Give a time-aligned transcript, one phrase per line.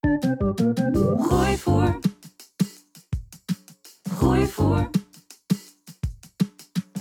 [0.00, 1.98] Gooi voor.
[4.10, 4.90] Gooi voor.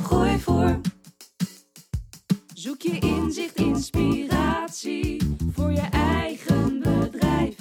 [0.01, 0.79] Gooi voor.
[2.53, 7.55] Zoek je inzicht, inspiratie voor je eigen bedrijf.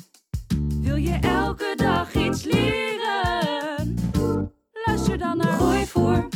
[0.81, 3.95] Wil je elke dag iets leren?
[4.87, 6.29] Luister dan naar Gooi voor.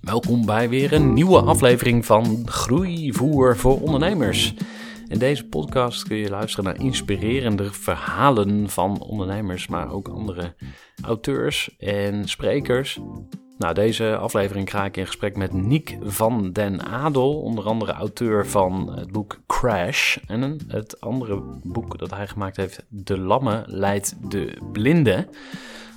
[0.00, 4.54] Welkom bij weer een nieuwe aflevering van Groeivoer voor ondernemers.
[5.12, 10.54] In deze podcast kun je luisteren naar inspirerende verhalen van ondernemers, maar ook andere
[11.04, 12.98] auteurs en sprekers.
[13.58, 18.46] Nou, deze aflevering ga ik in gesprek met Niek van den Adel, onder andere auteur
[18.46, 20.16] van het boek Crash.
[20.26, 25.28] En het andere boek dat hij gemaakt heeft, De Lamme leidt de Blinde.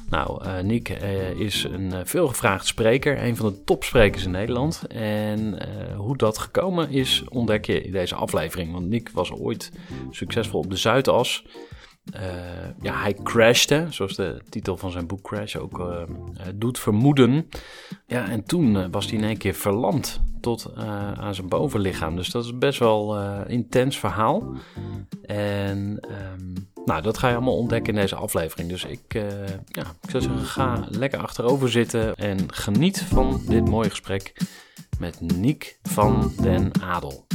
[0.09, 4.83] Nou, uh, Niek uh, is een uh, veelgevraagd spreker, een van de topsprekers in Nederland.
[4.87, 5.57] En
[5.95, 8.71] hoe dat gekomen is, ontdek je in deze aflevering.
[8.71, 9.71] Want Niek was ooit
[10.11, 11.45] succesvol op de Zuidas.
[12.81, 16.05] ja, hij crashte, zoals de titel van zijn boek Crash ook
[16.55, 17.49] doet vermoeden.
[18.07, 20.71] Ja, en toen was hij in één keer verlamd tot
[21.15, 22.15] aan zijn bovenlichaam.
[22.15, 24.53] Dus dat is best wel een intens verhaal.
[25.25, 25.99] En...
[26.39, 28.69] Um, nou, dat ga je allemaal ontdekken in deze aflevering.
[28.69, 29.23] Dus ik, uh,
[29.67, 34.33] ja, ik zou zeggen, ga lekker achterover zitten en geniet van dit mooie gesprek
[34.99, 37.27] met Niek van den Adel.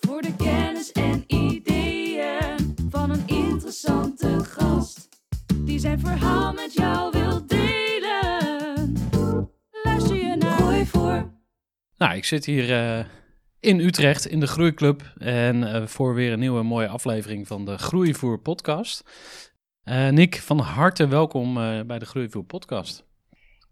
[0.00, 5.08] Voor de kennis en ideeën van een interessante gast.
[5.56, 8.96] Die zijn verhaal met jou wil delen.
[9.82, 11.32] Luister je naar Gooi voor.
[11.96, 12.70] Nou, ik zit hier...
[12.70, 13.04] Uh
[13.62, 15.12] in Utrecht in de Groeiclub.
[15.18, 19.04] En uh, voor weer een nieuwe mooie aflevering van de Groeivoer podcast.
[19.84, 23.04] Uh, Nick, van harte welkom uh, bij de Groeivoer podcast.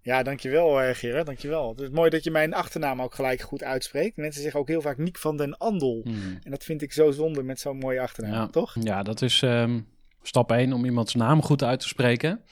[0.02, 1.68] Ja, dankjewel Gerard, dankjewel.
[1.68, 4.16] Het is mooi dat je mijn achternaam ook gelijk goed uitspreekt.
[4.16, 6.00] Mensen zeggen ook heel vaak Nick van den Andel.
[6.04, 6.38] Hmm.
[6.42, 8.46] En dat vind ik zo zonde met zo'n mooie achternaam, ja.
[8.46, 8.76] toch?
[8.80, 9.88] Ja, dat is um,
[10.22, 12.44] stap 1 om iemands naam goed uit te spreken.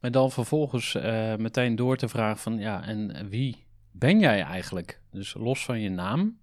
[0.00, 0.92] Maar dan vervolgens
[1.36, 5.00] meteen door te vragen van, ja, en wie ben jij eigenlijk?
[5.10, 6.38] Dus los van je naam,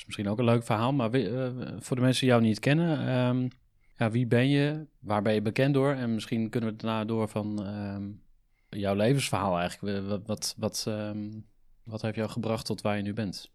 [0.00, 3.16] is misschien ook een leuk verhaal, maar uh, voor de mensen die jou niet kennen,
[3.16, 3.48] um,
[3.96, 4.86] ja, wie ben je?
[4.98, 5.92] Waar ben je bekend door?
[5.92, 8.22] En misschien kunnen we daarna door van um,
[8.68, 10.06] jouw levensverhaal eigenlijk.
[10.06, 11.46] Wat, wat, wat, um,
[11.82, 13.50] wat heeft jou gebracht tot waar je nu bent?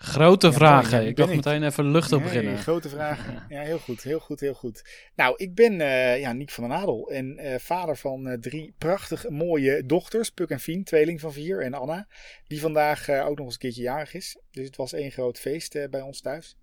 [0.00, 1.06] Grote ja, vragen.
[1.06, 2.58] ik dacht meteen even luchtig beginnen.
[2.58, 3.42] Grote vragen.
[3.48, 4.82] Ja, heel goed, heel goed, heel goed.
[5.14, 8.74] Nou, ik ben uh, ja, Niek van den Adel en uh, vader van uh, drie
[8.78, 10.30] prachtig mooie dochters.
[10.30, 12.06] Puk en Fien, tweeling van vier en Anna.
[12.46, 14.38] Die vandaag ook nog eens een keertje jarig is.
[14.50, 16.56] Dus het was één groot feest bij ons thuis.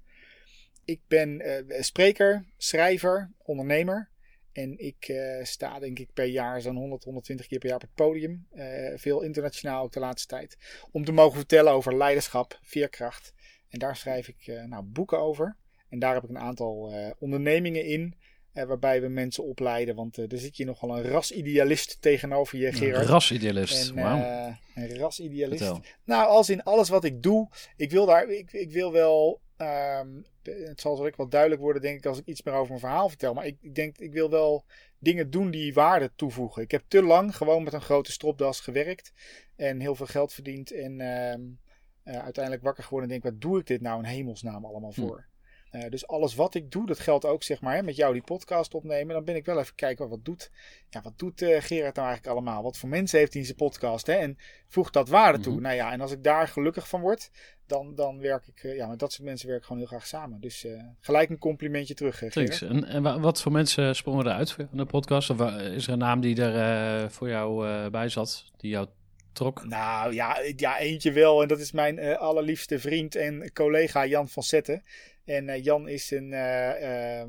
[0.85, 1.41] Ik ben
[1.79, 4.09] spreker, schrijver, ondernemer.
[4.55, 7.81] En ik uh, sta denk ik per jaar zo'n 100, 120 keer per jaar op
[7.81, 8.47] het podium.
[8.53, 8.63] Uh,
[8.95, 10.57] veel internationaal ook de laatste tijd.
[10.91, 13.33] Om te mogen vertellen over leiderschap, veerkracht.
[13.69, 15.57] En daar schrijf ik uh, nou, boeken over.
[15.89, 18.15] En daar heb ik een aantal ondernemingen in.
[18.53, 19.95] waarbij we mensen opleiden.
[19.95, 23.05] Want er zit je nogal een rasidealist tegenover je, Gerard.
[23.05, 25.71] Een rasidealist, en, Een rasidealist.
[26.03, 27.49] Nou, als in alles wat ik doe.
[27.77, 31.97] Ik wil, daar, ik, ik wil wel Um, het zal zo wel duidelijk worden, denk
[31.97, 33.33] ik, als ik iets meer over mijn verhaal vertel.
[33.33, 34.65] Maar ik, ik denk, ik wil wel
[35.00, 36.62] dingen doen die waarde toevoegen.
[36.62, 39.13] Ik heb te lang gewoon met een grote stropdas gewerkt
[39.56, 40.71] en heel veel geld verdiend.
[40.71, 44.65] En uh, uh, uiteindelijk wakker geworden en denk, wat doe ik dit nou in hemelsnaam
[44.65, 45.01] allemaal hm.
[45.01, 45.25] voor?
[45.71, 48.21] Uh, dus alles wat ik doe, dat geldt ook zeg maar hè, met jou die
[48.21, 49.15] podcast opnemen.
[49.15, 50.51] Dan ben ik wel even kijken wat doet,
[50.89, 52.63] ja, wat doet uh, Gerard nou eigenlijk allemaal?
[52.63, 54.07] Wat voor mensen heeft hij in zijn podcast?
[54.07, 54.13] Hè?
[54.13, 55.53] En voegt dat waarde toe?
[55.53, 57.31] Mm Nou ja, en als ik daar gelukkig van word,
[57.65, 60.07] dan, dan werk ik, uh, ja, met dat soort mensen werk ik gewoon heel graag
[60.07, 60.41] samen.
[60.41, 60.67] Dus
[61.00, 62.61] gelijk een complimentje terug, Gerard.
[62.61, 65.29] En, en wat voor mensen sprongen eruit van de podcast?
[65.29, 68.88] Of is er een naam die er voor jou bij zat, die jou
[69.33, 69.65] trok?
[69.65, 71.41] Nou ja, ja, eentje wel.
[71.41, 74.83] En dat is mijn allerliefste vriend en collega Jan van Zetten.
[75.25, 76.30] En Jan is een,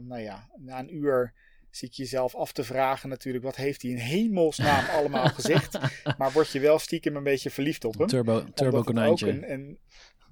[0.06, 1.32] nou ja, na een uur
[1.70, 5.78] zit je jezelf af te vragen natuurlijk, wat heeft hij in hemelsnaam allemaal gezegd?
[6.18, 8.06] Maar word je wel stiekem een beetje verliefd op hem.
[8.06, 9.28] Turbo, turbo konijntje.
[9.28, 9.78] Een, een,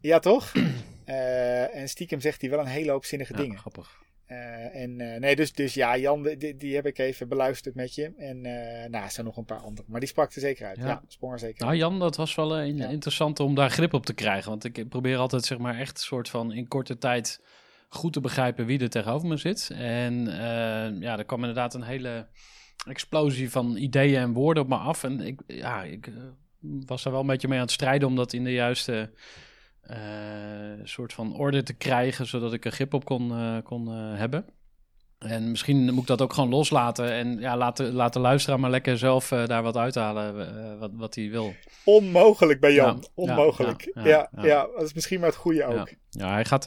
[0.00, 0.52] ja, toch?
[1.72, 3.58] en stiekem zegt hij wel een hele hoop zinnige ja, dingen.
[3.58, 4.02] grappig.
[4.28, 7.94] Uh, en uh, nee, dus, dus ja, Jan, die, die heb ik even beluisterd met
[7.94, 8.12] je.
[8.16, 8.52] En uh,
[8.90, 9.86] nou, er zijn nog een paar andere.
[9.88, 10.76] Maar die sprak er zeker uit.
[10.76, 12.88] Ja, ja sprong er zeker Nou, Jan, dat was wel ja.
[12.88, 14.50] interessant om daar grip op te krijgen.
[14.50, 17.40] Want ik probeer altijd, zeg maar, echt een soort van in korte tijd
[17.88, 19.70] goed te begrijpen wie er tegenover me zit.
[19.74, 20.24] En
[21.00, 22.26] ja, er kwam inderdaad een hele
[22.86, 25.04] explosie van ideeën en woorden op me af.
[25.04, 26.10] En ik, ja, ik
[26.60, 29.10] was daar wel een beetje mee aan het strijden om dat in de juiste
[29.90, 34.19] uh, soort van orde te krijgen, zodat ik er grip op kon, uh, kon uh,
[34.19, 34.44] hebben.
[35.19, 38.98] En misschien moet ik dat ook gewoon loslaten en ja, laten, laten luisteren, maar lekker
[38.98, 41.54] zelf daar wat uithalen wat, wat hij wil.
[41.84, 43.90] Onmogelijk bij Jan, ja, onmogelijk.
[43.94, 45.92] Ja, ja, ja, dat is misschien maar het goede ook.
[46.10, 46.66] Ja, hij gaat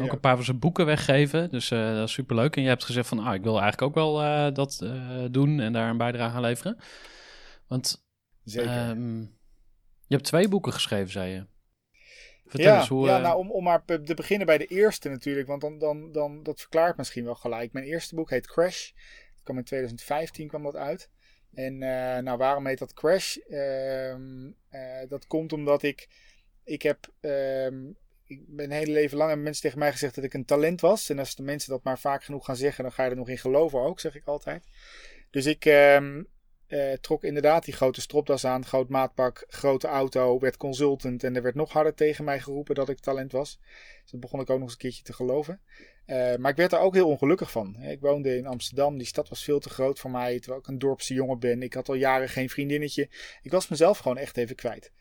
[0.00, 2.56] ook een paar van zijn boeken weggeven, dus dat is superleuk.
[2.56, 4.86] En je hebt gezegd van, ah, ik wil eigenlijk ook wel dat
[5.30, 6.76] doen en daar een bijdrage aan leveren.
[7.66, 8.06] Want
[8.50, 8.88] Zeker.
[8.88, 9.20] Um,
[10.06, 11.46] je hebt twee boeken geschreven, zei je.
[12.48, 13.22] Vertel ja, eens hoe, ja uh...
[13.22, 16.60] nou, om, om maar te beginnen bij de eerste natuurlijk, want dan, dan, dan, dat
[16.60, 17.72] verklaart misschien wel gelijk.
[17.72, 18.90] Mijn eerste boek heet Crash.
[19.34, 21.10] Dat kwam in 2015 kwam dat uit.
[21.54, 23.36] En uh, nou, waarom heet dat Crash?
[23.48, 24.14] Uh,
[25.08, 26.08] dat komt omdat ik,
[26.64, 27.86] ik heb, ehm,
[28.24, 30.80] ik ben een hele leven lang hebben mensen tegen mij gezegd dat ik een talent
[30.80, 31.10] was.
[31.10, 33.28] En als de mensen dat maar vaak genoeg gaan zeggen, dan ga je er nog
[33.28, 34.64] in geloven ook, zeg ik altijd.
[35.30, 36.22] Dus ik, ehm,
[36.68, 41.42] uh, trok inderdaad die grote stropdas aan, groot maatpak, grote auto, werd consultant en er
[41.42, 43.58] werd nog harder tegen mij geroepen dat ik talent was.
[44.02, 45.60] Dus dat begon ik ook nog eens een keertje te geloven.
[46.06, 47.76] Uh, maar ik werd er ook heel ongelukkig van.
[47.82, 50.78] Ik woonde in Amsterdam, die stad was veel te groot voor mij, terwijl ik een
[50.78, 51.62] dorpse jongen ben.
[51.62, 53.08] Ik had al jaren geen vriendinnetje.
[53.42, 54.92] Ik was mezelf gewoon echt even kwijt.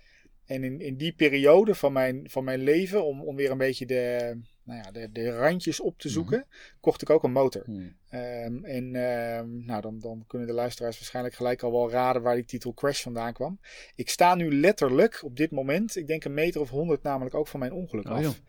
[0.47, 3.85] En in, in die periode van mijn, van mijn leven, om, om weer een beetje
[3.85, 6.79] de, nou ja, de, de randjes op te zoeken, mhm.
[6.79, 7.63] kocht ik ook een motor.
[7.65, 7.95] Mm.
[8.11, 12.35] Um, en um, nou, dan, dan kunnen de luisteraars waarschijnlijk gelijk al wel raden waar
[12.35, 13.59] die titel Crash vandaan kwam.
[13.95, 17.47] Ik sta nu letterlijk op dit moment, ik denk een meter of honderd namelijk ook
[17.47, 18.41] van mijn ongeluk oh, af.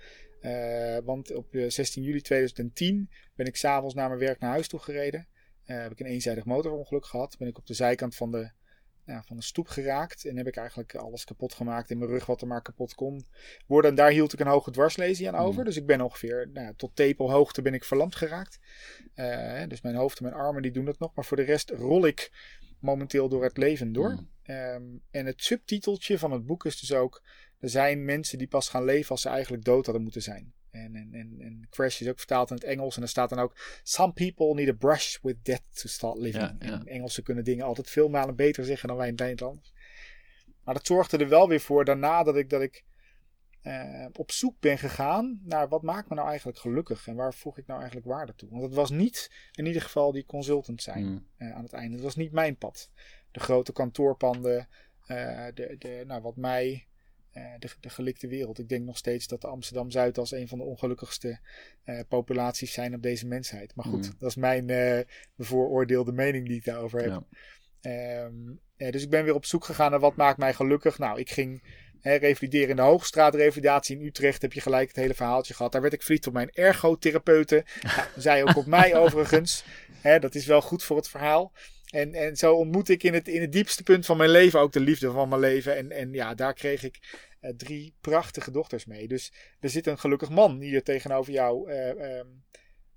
[0.42, 4.80] Uh, want op 16 juli 2010 ben ik s'avonds naar mijn werk naar huis toe
[4.80, 5.26] gereden.
[5.66, 7.36] Uh, heb ik een eenzijdig motorongeluk gehad.
[7.38, 8.50] Ben ik op de zijkant van de
[9.08, 10.25] ja, van de stoep geraakt.
[10.25, 13.26] En heb ik eigenlijk alles kapot gemaakt in mijn rug wat er maar kapot kon
[13.66, 13.90] worden.
[13.90, 15.58] En daar hield ik een hoge dwarslesie aan over.
[15.58, 15.64] Mm.
[15.64, 18.58] Dus ik ben ongeveer nou, tot tepelhoogte ben ik verlamd geraakt.
[19.14, 21.14] Uh, dus mijn hoofd en mijn armen die doen het nog.
[21.14, 22.32] Maar voor de rest rol ik
[22.81, 24.10] momenteel door het leven door.
[24.10, 24.55] Mm.
[24.55, 27.22] Um, en het subtiteltje van het boek is dus ook...
[27.58, 30.52] Er zijn mensen die pas gaan leven als ze eigenlijk dood hadden moeten zijn.
[30.70, 32.96] En, en, en, en, Crash is ook vertaald in het Engels.
[32.96, 36.56] En er staat dan ook: Some people need a brush with death to start living.
[36.58, 39.72] Ja, En Engelsen kunnen dingen altijd veel malen beter zeggen dan wij in het Nederlands.
[40.64, 42.84] Maar dat zorgde er wel weer voor daarna dat ik, dat ik
[43.62, 47.58] uh, op zoek ben gegaan naar wat maakt me nou eigenlijk gelukkig en waar voeg
[47.58, 48.50] ik nou eigenlijk waarde toe.
[48.50, 51.26] Want het was niet in ieder geval die consultant zijn mm.
[51.38, 51.94] uh, aan het einde.
[51.94, 52.90] Het was niet mijn pad.
[53.30, 54.68] De grote kantoorpanden,
[55.06, 56.88] uh, de, de, nou, wat mij eh,
[57.32, 58.58] de, de gelikte wereld.
[58.58, 61.38] Ik denk nog steeds dat Amsterdam Zuid als een van de ongelukkigste
[61.84, 63.75] uh, populaties zijn op deze mensheid.
[63.75, 64.14] Maar goed, mm.
[64.19, 64.98] dat is mijn uh,
[65.34, 67.22] bevooroordeelde mening die ik daarover heb.
[67.80, 68.25] Ja.
[68.25, 70.98] Um, dus ik ben weer op zoek gegaan naar wat maakt mij gelukkig.
[70.98, 71.62] Nou, ik ging
[72.02, 74.42] revalideren in de Hoogstraat, revalidatie in Utrecht.
[74.42, 75.72] Heb je gelijk het hele verhaaltje gehad.
[75.72, 77.64] Daar werd ik verliefd op mijn ergotherapeuten.
[77.82, 79.64] nou, zij ook op mij overigens.
[80.00, 81.52] Hè, dat is wel goed voor het verhaal.
[81.88, 84.73] En, en zo ontmoette ik in het, in het diepste punt van mijn leven ook
[84.73, 85.76] de liefde van mijn leven.
[85.76, 89.09] En, en ja, daar kreeg ik uh, drie prachtige dochters mee.
[89.09, 92.45] Dus er zit een gelukkig man hier tegenover jou uh, um,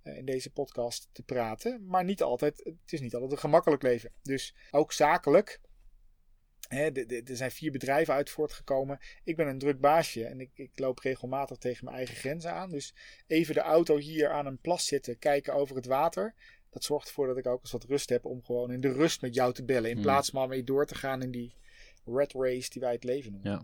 [0.04, 1.86] in deze podcast te praten.
[1.86, 4.12] Maar niet altijd, het is niet altijd een gemakkelijk leven.
[4.22, 5.60] Dus ook zakelijk.
[6.70, 9.00] Er zijn vier bedrijven uit voortgekomen.
[9.24, 12.70] Ik ben een druk baasje en ik, ik, loop regelmatig tegen mijn eigen grenzen aan.
[12.70, 12.96] Dus
[13.28, 16.34] even de auto hier aan een plas zitten, kijken over het water
[16.72, 19.22] dat zorgt ervoor dat ik ook eens wat rust heb om gewoon in de rust
[19.22, 19.90] met jou te bellen.
[19.90, 20.06] In hmm.
[20.06, 21.54] plaats maar mee door te gaan in die
[22.06, 23.52] red race die wij het leven noemen.
[23.52, 23.62] Ja.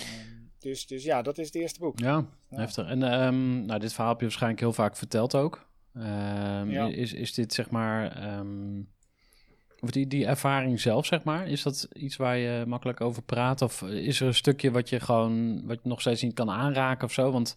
[0.00, 1.98] Um, dus, dus ja, dat is het eerste boek.
[1.98, 2.88] Ja, heftig.
[2.88, 5.66] En um, nou, dit verhaal heb je waarschijnlijk heel vaak verteld ook.
[5.96, 6.86] Um, ja.
[6.86, 8.22] is, is dit zeg maar...
[9.80, 13.62] of die, die ervaring zelf, zeg maar, is dat iets waar je makkelijk over praat?
[13.62, 17.04] Of is er een stukje wat je gewoon, wat je nog steeds niet kan aanraken
[17.04, 17.30] of zo?
[17.30, 17.48] Want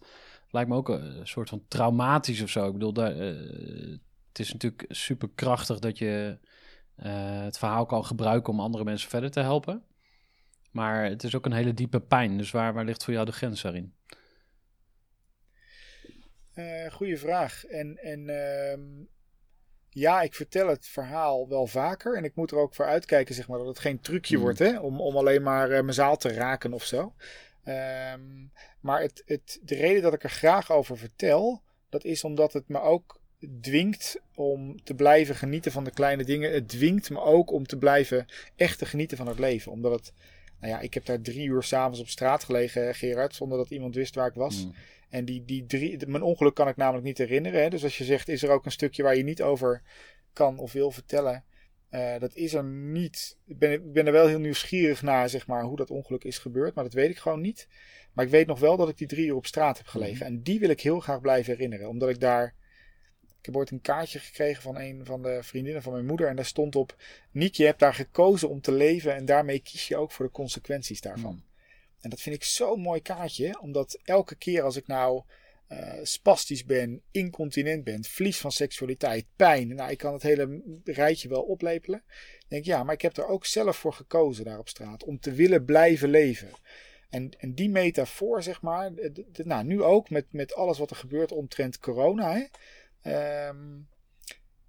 [0.42, 2.66] het lijkt me ook een soort van traumatisch of zo.
[2.66, 3.98] Ik bedoel, daar, uh,
[4.32, 6.38] het is natuurlijk super krachtig dat je
[6.96, 9.84] uh, het verhaal kan gebruiken om andere mensen verder te helpen.
[10.70, 12.38] Maar het is ook een hele diepe pijn.
[12.38, 13.94] Dus waar, waar ligt voor jou de grens daarin?
[16.54, 17.64] Uh, goeie vraag.
[17.64, 19.06] En, en uh,
[19.88, 22.16] ja, ik vertel het verhaal wel vaker.
[22.16, 24.42] En ik moet er ook voor uitkijken zeg maar, dat het geen trucje mm.
[24.42, 27.14] wordt hè, om, om alleen maar uh, mijn zaal te raken of zo.
[27.64, 28.46] Ehm,
[28.80, 32.68] maar het, het, de reden dat ik er graag over vertel, dat is omdat het
[32.68, 33.21] me ook
[33.60, 36.52] dwingt om te blijven genieten van de kleine dingen.
[36.52, 39.72] Het dwingt me ook om te blijven echt te genieten van het leven.
[39.72, 40.12] Omdat het,
[40.60, 43.94] nou ja, ik heb daar drie uur s'avonds op straat gelegen, Gerard, zonder dat iemand
[43.94, 44.64] wist waar ik was.
[44.64, 44.74] Mm.
[45.08, 47.62] En die, die drie, mijn ongeluk kan ik namelijk niet herinneren.
[47.62, 47.70] Hè?
[47.70, 49.82] Dus als je zegt, is er ook een stukje waar je niet over
[50.32, 51.44] kan of wil vertellen?
[51.90, 53.36] Uh, dat is er niet.
[53.46, 56.38] Ik ben, ik ben er wel heel nieuwsgierig naar, zeg maar, hoe dat ongeluk is
[56.38, 56.74] gebeurd.
[56.74, 57.68] Maar dat weet ik gewoon niet.
[58.12, 60.26] Maar ik weet nog wel dat ik die drie uur op straat heb gelegen.
[60.26, 60.32] Mm.
[60.32, 61.88] En die wil ik heel graag blijven herinneren.
[61.88, 62.54] Omdat ik daar
[63.42, 66.28] ik heb ooit een kaartje gekregen van een van de vriendinnen van mijn moeder.
[66.28, 66.96] En daar stond op:
[67.30, 69.14] Niek, je hebt daar gekozen om te leven.
[69.14, 71.32] En daarmee kies je ook voor de consequenties daarvan.
[71.32, 71.44] Hmm.
[72.00, 73.60] En dat vind ik zo'n mooi kaartje.
[73.60, 75.22] Omdat elke keer als ik nou
[75.68, 79.74] uh, spastisch ben, incontinent ben, verlies van seksualiteit, pijn.
[79.74, 82.02] Nou, ik kan het hele rijtje wel oplepelen.
[82.48, 85.04] denk ja, maar ik heb er ook zelf voor gekozen daar op straat.
[85.04, 86.50] Om te willen blijven leven.
[87.10, 88.92] En, en die metafoor, zeg maar,
[89.32, 92.32] nou, nu ook met, met alles wat er gebeurt omtrent corona.
[92.32, 92.44] Hè,
[93.02, 93.80] Ehm,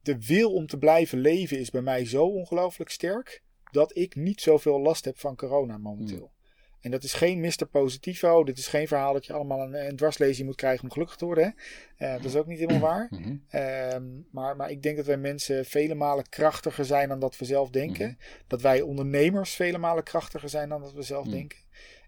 [0.01, 4.41] de wil om te blijven leven is bij mij zo ongelooflijk sterk dat ik niet
[4.41, 6.17] zoveel last heb van corona momenteel.
[6.17, 6.41] Hmm.
[6.83, 7.65] En dat is geen Mr.
[7.71, 8.43] Positivo.
[8.43, 11.25] Dit is geen verhaal dat je allemaal een, een dwarslezing moet krijgen om gelukkig te
[11.25, 11.55] worden.
[11.95, 12.07] Hè?
[12.07, 13.07] Uh, dat is ook niet helemaal waar.
[13.09, 13.43] Hmm.
[13.49, 17.45] Ehm, maar, maar ik denk dat wij mensen vele malen krachtiger zijn dan dat we
[17.45, 18.05] zelf denken.
[18.05, 18.17] Hmm.
[18.47, 21.59] Dat wij ondernemers vele malen krachtiger zijn dan dat we zelf denken.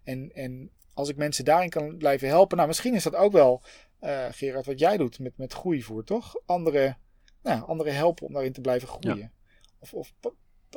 [0.04, 2.56] En, en als ik mensen daarin kan blijven helpen.
[2.56, 3.62] Nou, misschien is dat ook wel
[4.06, 6.36] uh, Gerard, wat jij doet met, met groeivoer, toch?
[6.46, 6.96] Andere,
[7.42, 9.32] nou, andere helpen om daarin te blijven groeien.
[9.80, 10.14] Of, of,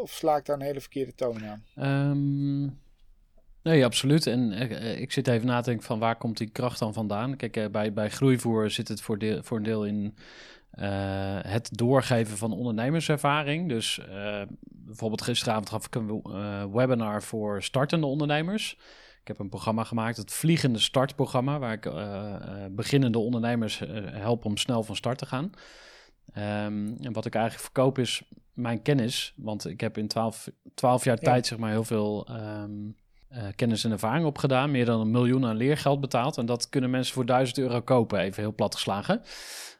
[0.00, 1.64] of sla ik daar een hele verkeerde toon aan?
[2.10, 2.80] Um,
[3.62, 4.26] nee, absoluut.
[4.26, 7.36] En uh, ik zit even na te denken van waar komt die kracht dan vandaan?
[7.36, 10.14] Kijk, uh, bij, bij groeivoer zit het voor, deel, voor een deel in
[11.42, 13.68] het doorgeven van ondernemerservaring.
[13.68, 14.00] Dus
[14.60, 16.22] bijvoorbeeld gisteravond gaf ik een
[16.72, 18.78] webinar voor startende ondernemers.
[19.28, 22.34] Ik heb een programma gemaakt, het Vliegende Startprogramma, waar ik uh,
[22.70, 25.44] beginnende ondernemers uh, help om snel van start te gaan.
[25.44, 30.08] Um, en wat ik eigenlijk verkoop is mijn kennis, want ik heb in
[30.74, 32.96] twaalf jaar tijd zeg maar heel veel um,
[33.56, 36.38] kennis en ervaring opgedaan, meer dan een miljoen aan leergeld betaald.
[36.38, 39.22] En dat kunnen mensen voor duizend euro kopen, even heel plat geslagen.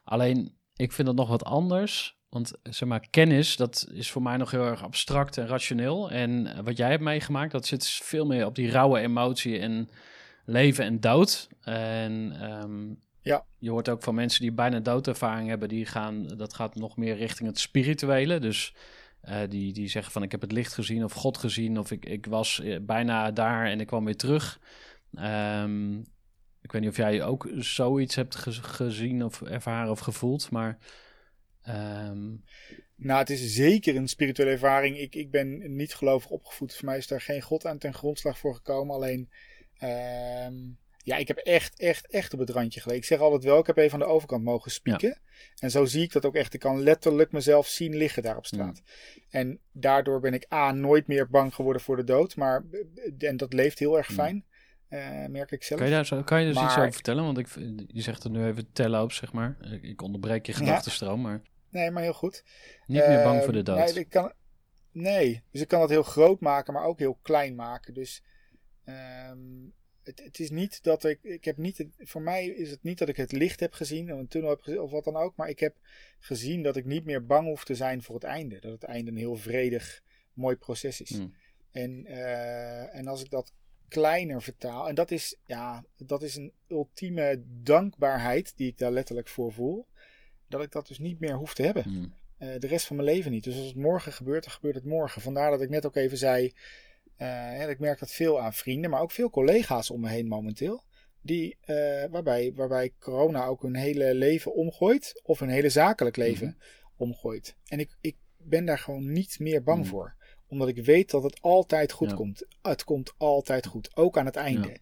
[0.03, 4.37] Alleen, ik vind dat nog wat anders want zeg maar, kennis, dat is voor mij
[4.37, 6.11] nog heel erg abstract en rationeel.
[6.11, 9.89] En wat jij hebt meegemaakt, dat zit veel meer op die rauwe emotie en
[10.45, 11.49] leven en dood.
[11.61, 13.45] En ehm, ja.
[13.57, 17.15] je hoort ook van mensen die bijna doodervaring hebben, die gaan, dat gaat nog meer
[17.15, 18.39] richting het spirituele.
[18.39, 18.73] Dus
[19.29, 22.05] uh, die, die zeggen van ik heb het licht gezien of God gezien of ik,
[22.05, 24.59] ik was eh, bijna daar en ik kwam weer terug.
[25.13, 25.97] Um,
[26.61, 30.77] ik weet niet of jij ook zoiets hebt gezien of ervaren of gevoeld, maar...
[31.61, 32.35] Ehm,
[32.95, 34.97] nou, het is zeker een spirituele ervaring.
[34.97, 36.75] Ik, ik ben niet gelovig opgevoed.
[36.75, 38.95] Voor mij is daar geen God aan ten grondslag voor gekomen.
[38.95, 39.29] Alleen,
[39.77, 40.55] ehm,
[41.03, 43.03] ja, ik heb echt, echt, echt op het randje gelegen.
[43.03, 45.21] Ik zeg altijd wel, ik heb even aan de overkant mogen spieken.
[45.59, 46.53] En zo zie ik dat ook echt.
[46.53, 48.81] Ik kan letterlijk mezelf zien liggen daar op straat.
[49.29, 52.35] En daardoor ben ik A, nooit meer bang geworden voor de dood.
[52.35, 52.65] Maar,
[53.17, 54.45] en dat leeft heel erg fijn.
[54.89, 55.79] Uh, merk ik zelf.
[55.79, 57.23] Kan je daar, zo, kan je dus iets over vertellen?
[57.23, 57.47] Want ik,
[57.87, 59.57] je zegt er nu even tellen op, zeg maar.
[59.81, 61.41] Ik onderbreek je gedachtenstroom, maar...
[61.69, 62.43] Nee, maar heel goed.
[62.85, 63.77] Niet meer bang voor de ehm, dood.
[63.77, 64.33] Nee, ik kan,
[64.91, 67.93] nee, dus ik kan dat heel groot maken, maar ook heel klein maken.
[67.93, 68.23] Dus
[68.85, 72.97] um, het, het, is niet dat ik, ik heb niet, voor mij is het niet
[72.97, 75.35] dat ik het licht heb gezien, of een tunnel heb gezien, of wat dan ook.
[75.35, 75.75] Maar ik heb
[76.19, 78.59] gezien dat ik niet meer bang hoef te zijn voor het einde.
[78.59, 80.01] Dat het einde een heel vredig,
[80.33, 81.09] mooi proces is.
[81.09, 81.33] Hmm.
[81.71, 83.53] En, uh, en als ik dat
[83.89, 89.27] kleiner vertaal, en dat is, ja, dat is een ultieme dankbaarheid die ik daar letterlijk
[89.27, 89.87] voor voel
[90.49, 91.83] dat ik dat dus niet meer hoef te hebben.
[91.83, 92.13] Hmm.
[92.37, 93.43] Eh, de rest van mijn leven niet.
[93.43, 95.21] Dus als het morgen gebeurt, dan gebeurt het morgen.
[95.21, 96.53] Vandaar dat ik net ook even zei.
[97.17, 100.83] Uh, ik merk dat veel aan vrienden, maar ook veel collega's om me heen momenteel.
[101.21, 105.21] Die, uh, waarbij, waarbij corona ook hun hele leven omgooit.
[105.23, 106.57] Of hun hele zakelijk leven hmm.
[106.97, 107.55] omgooit.
[107.65, 109.89] En ik, ik ben daar gewoon niet meer bang hmm.
[109.89, 110.15] voor.
[110.49, 112.45] Omdat ik weet dat het altijd goed komt.
[112.61, 113.95] Het komt altijd goed.
[113.95, 114.77] Ook aan het einde.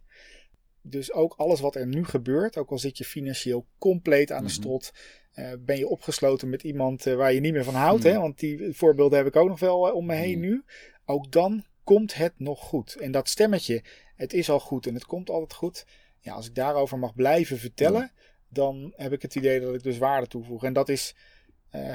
[0.82, 4.50] Dus ook alles wat er nu gebeurt, ook al zit je financieel compleet aan de
[4.50, 4.94] strot,
[5.36, 8.04] uh, ben je opgesloten met iemand uh, waar je niet meer van houdt.
[8.04, 8.20] Hè?
[8.20, 10.64] Want die voorbeelden heb ik ook nog wel uh, om me heen nu.
[11.06, 12.96] Ook dan komt het nog goed.
[12.96, 13.84] En dat stemmetje,
[14.16, 15.86] het is al goed en het komt altijd goed.
[16.20, 18.12] Ja, als ik daarover mag blijven vertellen,
[18.50, 20.64] dan heb ik het idee dat ik dus waarde toevoeg.
[20.64, 21.16] En dat is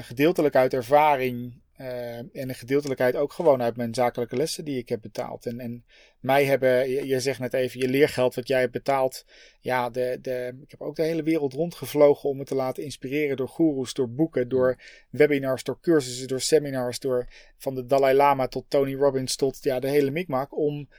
[0.01, 4.89] gedeeltelijk uit ervaring uh, en een gedeeltelijkheid ook gewoon uit mijn zakelijke lessen die ik
[4.89, 5.45] heb betaald.
[5.45, 5.85] En, en
[6.19, 9.25] mij hebben, je, je, zegt net even, je leergeld wat jij hebt betaald.
[9.59, 13.37] Ja, de, de, ik heb ook de hele wereld rondgevlogen om me te laten inspireren
[13.37, 18.47] door goeroes, door boeken, door webinars, door cursussen, door seminars, door van de Dalai Lama
[18.47, 20.57] tot Tony Robbins tot ja, de hele mikmak.
[20.57, 20.89] Om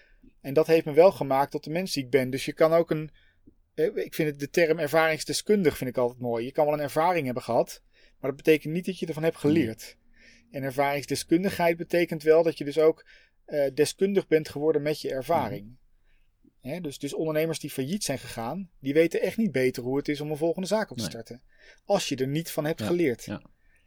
[0.40, 2.30] En dat heeft me wel gemaakt tot de mens die ik ben.
[2.30, 3.10] Dus je kan ook een.
[3.74, 6.44] eh, Ik vind het, de term ervaringsdeskundig vind ik altijd mooi.
[6.44, 7.82] Je kan wel een ervaring hebben gehad,
[8.20, 9.96] maar dat betekent niet dat je ervan hebt geleerd.
[10.54, 13.04] En ervaringsdeskundigheid betekent wel dat je dus ook
[13.44, 15.76] eh, deskundig bent geworden met je ervaring.
[16.60, 20.08] Hè, dus, dus ondernemers die failliet zijn gegaan, die weten echt niet beter hoe het
[20.08, 21.10] is om een volgende zaak op te Nee.
[21.12, 21.42] starten.
[21.84, 23.24] Als je er niet van hebt Ja, geleerd.
[23.24, 23.36] ja.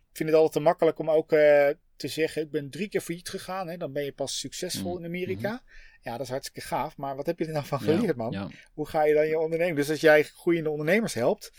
[0.09, 3.01] Ik vind het altijd te makkelijk om ook eh, te zeggen, ik ben drie keer
[3.01, 3.67] failliet gegaan.
[3.67, 5.61] Hè, dan ben je pas succesvol Mm, in Amerika.
[6.01, 6.97] Ja, dat is hartstikke gaaf.
[6.97, 8.51] Maar wat heb je er nou van Ja, geleerd, man?
[8.73, 9.77] Hoe ga je dan je onderneming?
[9.77, 11.51] Dus als jij groeiende ondernemers helpt,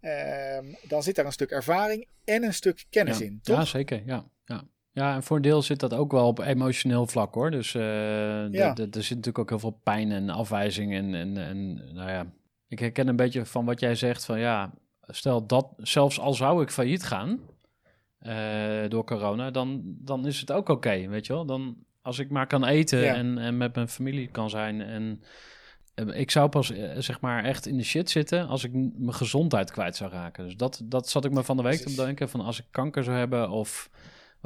[0.00, 3.40] ehm, dan zit daar een stuk ervaring en een stuk kennis in.
[3.42, 3.56] Toch?
[3.56, 4.02] Ja, zeker.
[4.06, 4.62] Ja, ja.
[4.92, 7.50] ja, en voor een deel zit dat ook wel op emotioneel vlak hoor.
[7.50, 7.82] Dus eh,
[8.52, 8.74] Ja.
[8.74, 10.94] er zit natuurlijk ook heel veel pijn en afwijzing.
[10.94, 12.26] En, en, en nou ja,
[12.68, 16.62] ik herken een beetje van wat jij zegt van ja, stel dat zelfs al zou
[16.62, 17.40] ik failliet gaan
[18.18, 21.46] eh, door corona, dan, dan is het ook oké, weet je wel.
[21.46, 23.14] Dan als ik maar kan eten Ja.
[23.14, 25.22] en, en met mijn familie kan zijn en
[25.94, 29.70] eh, ik zou pas zeg maar echt in de shit zitten als ik mijn gezondheid
[29.70, 30.44] kwijt zou raken.
[30.44, 32.28] Dus dat, dat zat ik me van de week te bedenken.
[32.28, 33.90] Van als ik kanker zou hebben of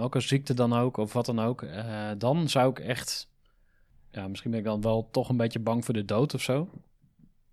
[0.01, 1.63] welke ziekte dan ook of wat dan ook.
[1.63, 3.29] eh, dan zou ik echt...
[4.11, 6.71] Ja, misschien ben ik dan wel toch een beetje bang voor de dood of zo.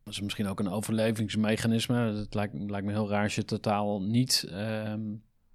[0.04, 1.98] Dat is misschien ook een overlevingsmechanisme.
[2.13, 4.46] Het lijkt, lijkt me heel raar als je totaal niet...
[4.50, 5.01] ehm,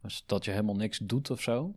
[0.02, 1.74] als dat je helemaal niks doet of zo.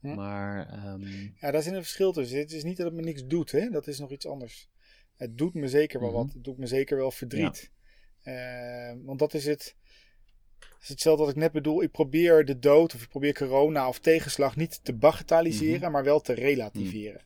[0.00, 0.14] Hm.
[0.14, 1.02] Maar ehm,
[1.40, 2.38] Ja, daar zit een verschil tussen.
[2.38, 3.68] Het is niet dat het me niks doet, hè?
[3.70, 4.68] dat is nog iets anders.
[5.16, 6.18] Het doet me zeker wel Mhm.
[6.18, 6.32] wat.
[6.32, 7.70] Het doet me zeker wel verdriet.
[8.22, 9.76] Eh, want dat is het.
[10.82, 11.82] Is hetzelfde wat ik net bedoel.
[11.82, 15.90] Ik probeer de dood of ik probeer corona of tegenslag niet te bagatelliseren, Mhm.
[15.90, 17.20] maar wel te relativeren.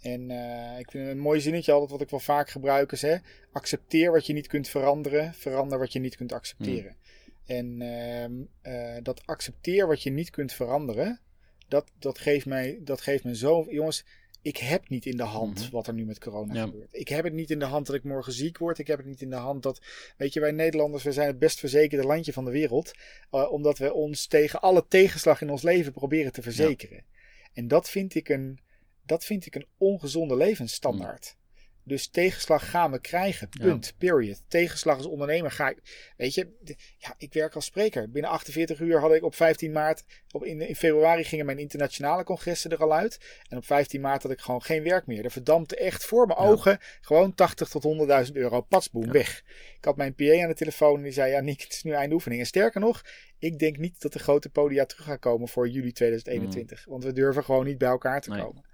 [0.00, 3.16] En eh, ik vind een mooi zinnetje altijd wat ik wel vaak gebruik is: hè,
[3.52, 6.96] accepteer wat je niet kunt veranderen, verander wat je niet kunt accepteren.
[7.46, 11.20] En ehm, eh, dat accepteer wat je niet kunt veranderen,
[11.68, 13.66] dat, dat, geeft mij, dat geeft me zo.
[13.70, 14.04] Jongens,
[14.46, 15.70] ik heb niet in de hand Mhm.
[15.70, 16.64] wat er nu met corona Ja.
[16.64, 16.88] gebeurt.
[16.94, 18.78] Ik heb het niet in de hand dat ik morgen ziek word.
[18.78, 19.80] Ik heb het niet in de hand dat.
[20.16, 22.92] Weet je, wij Nederlanders, we zijn het best verzekerde landje van de wereld.
[23.30, 27.04] eh, omdat we ons tegen alle tegenslag in ons leven proberen te verzekeren.
[27.52, 28.58] En dat vind ik een,
[29.02, 31.36] dat vind ik een ongezonde levensstandaard.
[31.88, 33.48] Dus tegenslag gaan we krijgen.
[33.50, 33.64] Ja.
[33.64, 33.94] Punt.
[33.98, 34.42] Period.
[34.48, 35.78] Tegenslag als ondernemer ga ik.
[36.16, 36.48] Weet je,
[36.98, 38.10] ja, ik werk als spreker.
[38.10, 40.04] Binnen 48 uur had ik op 15 maart.
[40.30, 43.18] Op in, in februari gingen mijn internationale congressen er al uit.
[43.48, 45.24] En op 15 maart had ik gewoon geen werk meer.
[45.24, 46.46] Er verdampte echt voor mijn Ja.
[46.46, 47.82] ogen gewoon 80 tot
[48.26, 48.60] 100.000 euro.
[48.60, 49.10] Patsboom, Ja.
[49.10, 49.42] weg.
[49.78, 51.92] Ik had mijn PA aan de telefoon en die zei: Ja, Nick, het is nu
[51.92, 52.40] einde oefening.
[52.40, 53.02] En sterker nog,
[53.38, 56.84] ik denk niet dat de grote podia terug gaan komen voor juli 2021.
[56.88, 58.40] Want we durven gewoon niet bij elkaar te Nee.
[58.42, 58.64] komen.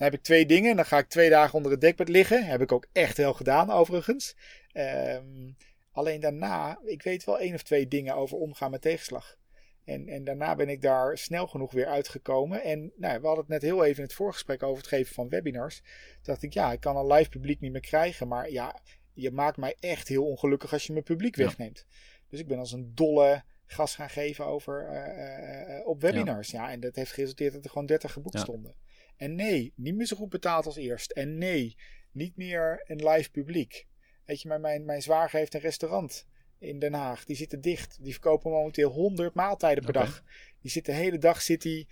[0.00, 0.76] Dan heb ik twee dingen.
[0.76, 2.46] Dan ga ik twee dagen onder het dekbed liggen.
[2.46, 4.36] Heb ik ook echt wel gedaan, overigens.
[4.72, 5.50] Ehm,
[5.92, 9.36] alleen daarna, ik weet wel één of twee dingen over omgaan met tegenslag.
[9.84, 12.62] En, en daarna ben ik daar snel genoeg weer uitgekomen.
[12.62, 15.28] En nou, we hadden het net heel even in het voorgesprek over het geven van
[15.28, 15.76] webinars.
[15.80, 15.86] Toen
[16.22, 18.28] dacht ik, ja, ik kan een live publiek niet meer krijgen.
[18.28, 18.80] Maar ja,
[19.12, 21.44] je maakt mij echt heel ongelukkig als je mijn publiek Ja.
[21.44, 21.86] wegneemt.
[22.28, 26.50] Dus ik ben als een dolle gas gaan geven over, eh, eh, eh, op webinars.
[26.50, 26.70] Ja.
[26.70, 28.40] en dat heeft geresulteerd dat er gewoon 30 geboekt Ja.
[28.42, 28.74] stonden.
[29.20, 31.10] En nee, niet meer zo goed betaald als eerst.
[31.10, 31.76] En nee,
[32.12, 33.86] niet meer een live publiek.
[34.24, 36.26] Weet je, maar mijn, mijn zwager heeft een restaurant
[36.58, 37.24] in Den Haag.
[37.24, 37.98] Die zitten dicht.
[38.00, 40.22] Die verkopen momenteel 100 maaltijden per dag.
[40.60, 41.88] Die zit de hele dag zit die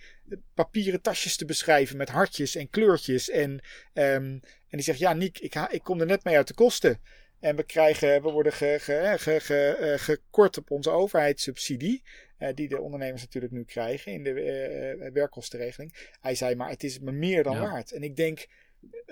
[0.53, 3.29] papieren tasjes te beschrijven met hartjes en kleurtjes.
[3.29, 3.61] En,
[3.93, 7.01] ehm, en die zegt, ja Niek, ik, ik kom er net mee uit de kosten.
[7.39, 12.03] En we krijgen, we worden ge, ge, ge, ge- eh, gekort op onze overheidssubsidie.
[12.37, 16.09] eh, die de ondernemers natuurlijk nu krijgen in de eh, werkkostenregeling.
[16.21, 17.61] Hij zei, maar het is me meer dan Ja.
[17.61, 17.91] waard.
[17.91, 18.47] En ik denk,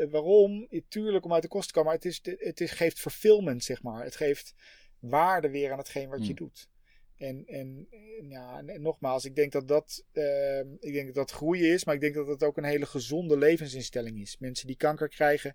[0.10, 0.68] waarom?
[0.88, 3.82] Tuurlijk om uit de kosten te komen, maar het, is, het is, geeft fulfillment, zeg
[3.84, 4.04] maar.
[4.04, 4.54] Het geeft
[5.00, 6.36] waarde weer aan hetgeen wat je Hmm.
[6.36, 6.70] doet.
[7.18, 7.88] En, en,
[8.30, 11.86] ja, en, en nogmaals, ik denk dat dat, eh, ik denk dat dat groeien is,
[11.86, 14.38] maar ik denk dat het ook een hele gezonde levensinstelling is.
[14.40, 15.54] Mensen die kanker krijgen,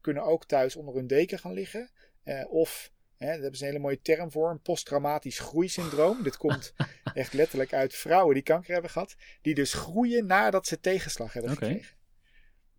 [0.00, 1.90] kunnen ook thuis onder hun deken gaan liggen.
[2.22, 6.22] Eh, of, hè, daar hebben ze een hele mooie term voor, een posttraumatisch groeisyndroom.
[6.22, 6.72] Dit komt
[7.14, 11.50] echt letterlijk uit vrouwen die kanker hebben gehad, die dus groeien nadat ze tegenslag hebben
[11.50, 11.96] gekregen.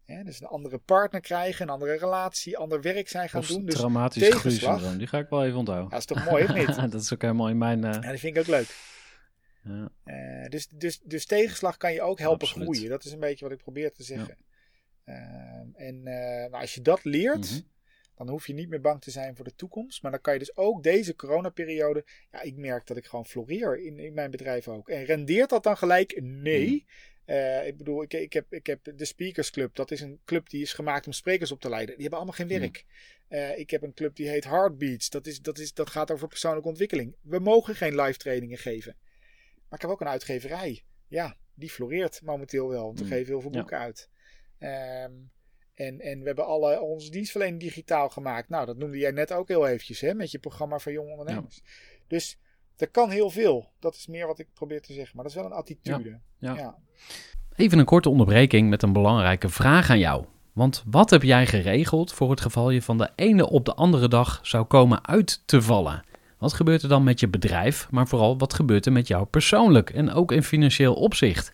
[0.06, 3.66] Hè, dus een andere partner krijgen, een andere relatie, ander werk zijn gaan doen.
[3.66, 5.90] Dus traumatisch tegenslag- groeisyndroom, die ga ik wel even onthouden.
[5.92, 6.76] ja, is toch mooi, of niet?
[6.92, 7.84] dat is ook helemaal in mijn...
[7.84, 8.76] eh, Ja, die vind ik ook leuk.
[9.64, 9.90] ja.
[10.04, 12.68] Eh, dus, dus, dus tegenslag kan je ook helpen Absoluut.
[12.70, 12.90] groeien.
[12.90, 14.38] Dat is een beetje wat ik probeer te zeggen.
[15.04, 17.60] Ehm, en nou, als je dat leert, Mhm.
[18.26, 20.02] Dan hoef je niet meer bang te zijn voor de toekomst.
[20.02, 22.06] Maar dan kan je dus ook deze coronaperiode.
[22.32, 24.90] Ja, ik merk dat ik gewoon floreer in, in mijn bedrijf ook.
[24.90, 26.22] En rendeert dat dan gelijk?
[26.22, 26.66] Nee.
[26.68, 26.80] Mhm.
[27.26, 29.76] Eh, ik bedoel, ik, ik, heb, ik heb de Speakers Club.
[29.76, 31.94] Dat is een club die is gemaakt om sprekers op te leiden.
[31.94, 32.60] Die hebben allemaal geen Mhm.
[32.60, 32.86] werk.
[33.28, 35.10] Eh, ik heb een club die heet Heartbeats.
[35.10, 37.16] Dat, is, dat, is, dat gaat over persoonlijke ontwikkeling.
[37.22, 38.96] We mogen geen live trainingen geven.
[39.70, 40.84] Maar ik heb ook een uitgeverij.
[41.08, 42.84] Ja, die floreert momenteel wel.
[42.86, 43.12] Want we Mm.
[43.12, 43.58] geven heel veel Ja.
[43.60, 44.10] boeken uit.
[44.58, 45.12] Ehm,
[45.74, 48.50] En, en we hebben alle onze dienstverlening digitaal gemaakt.
[48.50, 51.62] Nou, dat noemde jij net ook heel eventjes hè, met je programma voor jonge ondernemers.
[52.08, 52.38] Dus
[52.78, 53.72] er kan heel veel.
[53.80, 55.16] Dat is meer wat ik probeer te zeggen.
[55.16, 56.20] Maar dat is wel een attitude.
[56.38, 56.56] Ja.
[56.56, 56.78] ja.
[57.56, 60.26] Even een korte onderbreking met een belangrijke vraag aan jou.
[60.54, 64.08] Want wat heb jij geregeld voor het geval je van de ene op de andere
[64.08, 66.04] dag zou komen uit te vallen?
[66.38, 69.90] Wat gebeurt er dan met je bedrijf, maar vooral wat gebeurt er met jou persoonlijk
[69.90, 71.54] en ook in financieel opzicht?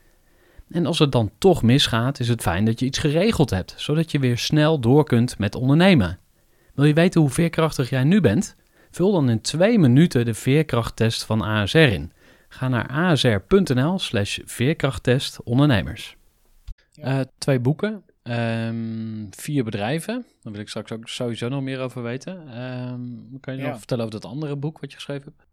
[0.71, 4.11] En als het dan toch misgaat, is het fijn dat je iets geregeld hebt, zodat
[4.11, 6.19] je weer snel door kunt met ondernemen.
[6.73, 8.55] Wil je weten hoe veerkrachtig jij nu bent?
[8.91, 12.11] Vul dan in twee minuten de veerkrachttest van ASR in.
[12.49, 16.15] Ga naar asr.nl slash veerkrachttest ondernemers.
[16.95, 20.25] Uh, twee boeken, um, vier bedrijven.
[20.41, 22.61] Daar wil ik straks ook sowieso nog meer over weten.
[22.61, 25.50] Um, kan je nog vertellen over dat andere boek wat je geschreven hebt?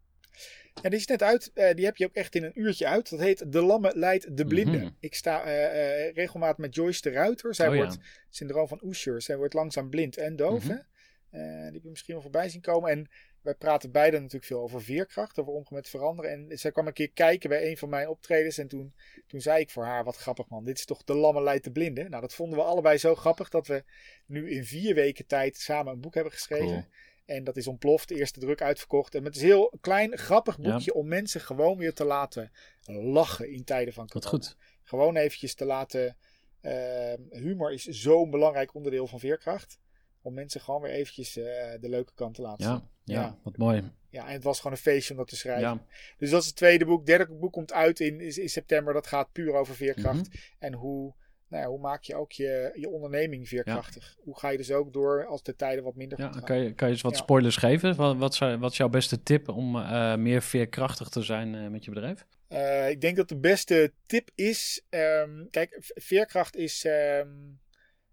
[0.82, 1.50] Ja, die is net uit.
[1.54, 3.10] Uh, die heb je ook echt in een uurtje uit.
[3.10, 4.78] Dat heet De Lamme leidt de Blinde.
[4.78, 4.90] Mhm.
[5.00, 7.54] Ik sta uh, regelmatig met Joyce de Ruiter.
[7.54, 8.00] Zij oh, wordt, ja.
[8.30, 10.64] syndroom van Usher, zij wordt langzaam blind en doof.
[10.64, 10.86] Mm
[11.30, 11.40] die
[11.72, 12.90] heb je misschien wel voorbij zien komen.
[12.90, 13.08] En
[13.42, 16.30] wij praten beiden natuurlijk veel over veerkracht, over omgaan met veranderen.
[16.30, 18.58] En zij kwam een keer kijken bij een van mijn optredens.
[18.58, 18.94] En toen,
[19.26, 21.70] toen zei ik voor haar: Wat grappig man, dit is toch de lamme leidt de
[21.70, 22.08] blinde.
[22.08, 23.84] Nou, dat vonden we allebei zo grappig dat we
[24.26, 26.88] nu in vier weken tijd samen een boek hebben geschreven.
[27.28, 29.14] En dat is ontploft, de eerste druk uitverkocht.
[29.14, 32.52] En het is een heel klein, grappig boekje om mensen gewoon weer te laten
[32.86, 34.30] lachen in tijden van corona.
[34.30, 34.56] goed.
[34.82, 36.16] Gewoon eventjes te laten.
[36.62, 39.78] Uh, humor is zo'n belangrijk onderdeel van veerkracht.
[40.22, 41.44] Om mensen gewoon weer eventjes uh,
[41.80, 43.14] de leuke kant te laten ja, zien.
[43.14, 43.92] Ja, ja, wat mooi.
[44.10, 45.68] Ja, en het was gewoon een feestje om dat te schrijven.
[45.68, 45.84] Ja.
[46.18, 46.98] Dus dat is het tweede boek.
[46.98, 48.92] Het derde boek komt uit in, in september.
[48.92, 50.28] Dat gaat puur over veerkracht.
[50.28, 50.36] Mhm.
[50.58, 51.14] En hoe
[51.48, 54.16] nou ja, hoe maak je ook je, je onderneming veerkrachtig?
[54.18, 56.88] Hoe ga je dus ook door als de tijden wat minder ja, Kan je, kan
[56.88, 57.96] je eens wat spoilers geven?
[57.96, 61.84] Wat, wat, wat is jouw beste tip om uh, meer veerkrachtig te zijn uh, met
[61.84, 62.26] je bedrijf?
[62.48, 64.82] Uh, ik denk dat de beste tip is...
[64.90, 67.60] Um, kijk, veerkracht is um,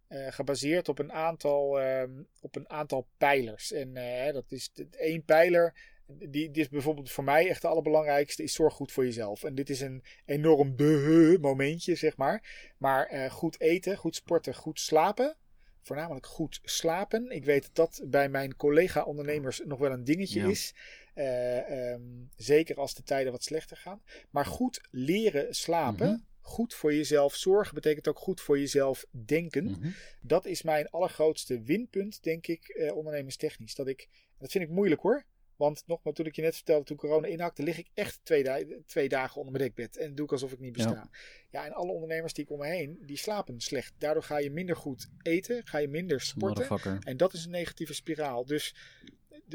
[0.10, 3.72] gebaseerd op een aantal, um, op een aantal pijlers.
[3.72, 3.94] En
[4.34, 5.74] dat is één pijler
[6.08, 9.44] die, die, is bijvoorbeeld voor mij echt de allerbelangrijkste, is zorg goed voor jezelf.
[9.44, 12.74] En dit is een enorm de momentje, zeg maar.
[12.78, 15.36] Maar uh, goed eten, goed sporten, goed slapen.
[15.82, 17.30] Voornamelijk goed slapen.
[17.30, 20.74] Ik weet dat dat bij mijn collega-ondernemers nog wel een dingetje is.
[21.16, 24.02] Uh, um, zeker als de tijden wat slechter gaan.
[24.30, 26.08] Maar goed leren slapen.
[26.08, 26.26] Mm -hmm.
[26.42, 29.64] Goed voor jezelf zorgen betekent ook goed voor jezelf denken.
[29.64, 29.94] Mm -hmm.
[30.22, 33.76] Dat is mijn allergrootste winpunt, denk ik, uh, ondernemerstechnisch.
[33.76, 35.26] Dat ik, dat vind ik moeilijk hoor.
[35.56, 39.10] Want nogmaals, toen ik je net vertelde, toen corona inhakte, lig ik echt twee, twee
[39.10, 39.98] dagen onder mijn dekbed.
[39.98, 40.92] En doe ik alsof ik niet besta.
[40.92, 41.10] Ja.
[41.50, 41.66] ja.
[41.66, 43.94] en alle ondernemers die ik om me heen, die slapen slecht.
[43.98, 47.00] Daardoor ga je minder goed eten, ga je minder sporten.
[47.00, 48.46] En dat is een negatieve spiraal.
[48.46, 48.76] Dus,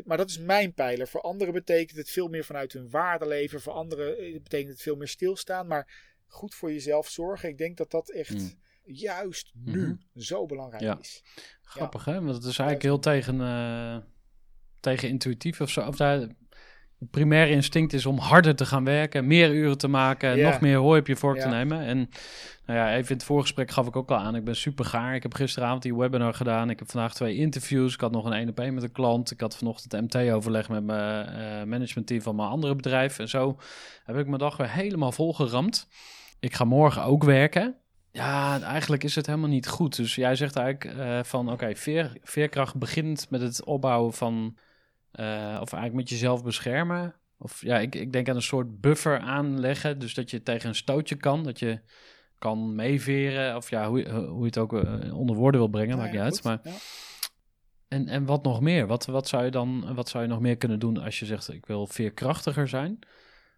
[0.04, 1.08] maar dat is mijn pijler.
[1.08, 3.60] Voor anderen betekent het veel meer vanuit hun waarde leven.
[3.60, 5.66] Voor anderen eh, betekent het veel meer stilstaan.
[5.66, 7.48] Maar goed voor jezelf zorgen.
[7.48, 8.34] Ik denk dat dat echt...
[8.34, 8.58] Mm.
[8.92, 10.22] Juist nu mm -hmm.
[10.22, 10.98] zo belangrijk ja.
[10.98, 11.22] is.
[11.62, 12.12] Grappig hè?
[12.12, 13.96] Want het is eigenlijk heel tegen uh,
[14.80, 15.80] tegen intuïtief of zo.
[15.80, 16.18] Of daar,
[17.00, 20.50] het primaire instinct is om harder te gaan werken, meer uren te maken, yeah.
[20.50, 21.48] nog meer hooi op je vork yeah.
[21.48, 21.80] te nemen.
[21.80, 22.08] En
[22.66, 25.14] nou ja, even in het voorgesprek gaf ik ook al aan, ik ben super gaar.
[25.14, 26.70] Ik heb gisteravond die webinar gedaan.
[26.70, 27.94] Ik heb vandaag twee interviews.
[27.94, 29.30] Ik had nog een 1 op 1 met een klant.
[29.30, 33.18] Ik had vanochtend MT-overleg met mijn uh, managementteam van mijn andere bedrijf.
[33.18, 33.56] En zo
[34.04, 35.88] heb ik mijn dag weer helemaal volgeramd.
[36.40, 37.76] Ik ga morgen ook werken.
[38.12, 39.96] Ja, eigenlijk is het helemaal niet goed.
[39.96, 44.56] Dus jij zegt eigenlijk uh, van oké, okay, veer, veerkracht begint met het opbouwen van
[45.60, 47.14] of eigenlijk met jezelf beschermen.
[47.38, 49.98] Of ja, ik, ik denk aan een soort buffer aanleggen.
[49.98, 51.44] Dus dat je tegen een stootje kan.
[51.44, 51.80] Dat je
[52.38, 53.56] kan meeveren.
[53.56, 56.20] Of ja, hoe, hoe je het ook uh, onder woorden wil brengen, ja, maakt niet
[56.20, 56.42] uit.
[56.42, 56.74] Maar, ja.
[57.88, 58.86] en, en wat nog meer?
[58.86, 61.52] Wat, wat, zou je dan, wat zou je nog meer kunnen doen als je zegt:
[61.52, 62.98] ik wil veerkrachtiger zijn?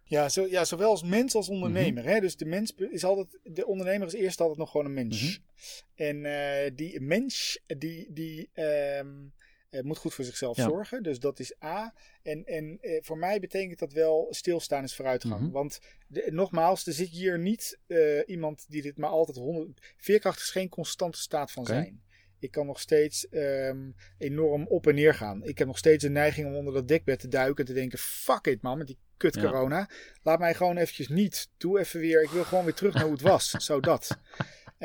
[0.05, 2.03] Ja, zo, ja, zowel als mens als ondernemer.
[2.03, 2.15] Mm -hmm.
[2.15, 2.21] hè?
[2.21, 5.23] Dus de mens is altijd, de ondernemer is eerst altijd nog gewoon een mens.
[5.23, 6.07] Mm -hmm.
[6.07, 9.33] En uh, die mens, die, die um,
[9.73, 10.69] uh, moet goed voor zichzelf ja.
[10.69, 11.03] zorgen.
[11.03, 11.95] Dus dat is A.
[12.23, 15.39] En, en uh, voor mij betekent dat wel stilstaan is vooruitgang.
[15.39, 15.53] Mm -hmm.
[15.53, 19.95] Want de, nogmaals, er zit hier niet uh, iemand die dit maar altijd 100.
[19.97, 21.77] Veerkracht is geen constante staat van okay.
[21.77, 22.03] zijn.
[22.39, 25.45] Ik kan nog steeds um, enorm op en neer gaan.
[25.45, 27.99] Ik heb nog steeds de neiging om onder dat dekbed te duiken en te denken:
[27.99, 29.79] fuck it man, met die kut corona.
[29.79, 29.89] Ja.
[30.23, 31.51] Laat mij gewoon eventjes niet.
[31.57, 32.23] Doe even weer.
[32.23, 33.51] Ik wil gewoon weer terug naar hoe het was.
[33.67, 34.19] Zo dat.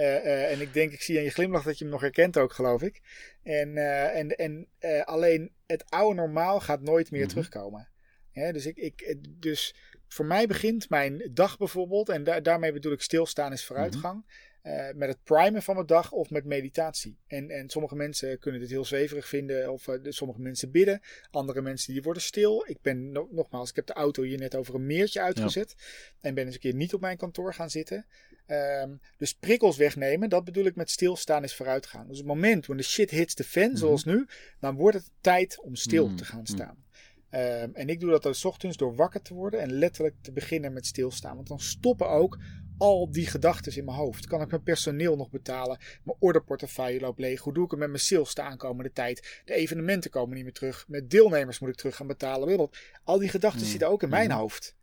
[0.03, 2.81] En ik denk, ik zie aan je glimlach dat je hem nog herkent ook, geloof
[2.81, 3.01] ik.
[3.43, 3.77] En,
[4.13, 4.67] en, en
[5.05, 7.29] alleen het oude normaal gaat nooit meer mhm.
[7.29, 7.88] terugkomen.
[8.33, 9.75] dus, ik, ik, dus
[10.07, 14.25] voor mij begint mijn dag bijvoorbeeld, en daarmee bedoel ik stilstaan is vooruitgang.
[14.67, 17.19] Uh, met het primen van mijn dag of met meditatie.
[17.27, 21.62] En, en sommige mensen kunnen dit heel zweverig vinden, of uh, sommige mensen bidden, andere
[21.62, 22.63] mensen die worden stil.
[22.67, 25.75] Ik ben nogmaals, ik heb de auto hier net over een meertje uitgezet
[26.21, 28.05] en ben eens een keer niet op mijn kantoor gaan zitten.
[28.47, 32.07] Um, dus prikkels wegnemen, dat bedoel ik met stilstaan is vooruitgaan.
[32.07, 33.77] Dus het moment when the shit hits the fan, mhm.
[33.77, 34.27] zoals nu,
[34.60, 36.15] dan wordt het tijd om stil mhm.
[36.15, 36.51] te gaan mhm.
[36.51, 36.86] staan.
[37.31, 40.73] Um, en ik doe dat dan ochtends door wakker te worden en letterlijk te beginnen
[40.73, 41.36] met stilstaan.
[41.36, 42.38] Want dan stoppen ook
[42.77, 44.27] al die gedachten in mijn hoofd.
[44.27, 45.79] Kan ik mijn personeel nog betalen?
[46.03, 47.41] Mijn orderportefeuille loopt leeg.
[47.41, 49.41] Hoe doe ik het met mijn sales de aankomende tijd?
[49.45, 50.86] De evenementen komen niet meer terug.
[50.88, 52.69] Met deelnemers moet ik terug gaan betalen.
[53.03, 54.77] Al die gedachten zitten ook in mijn hoofd.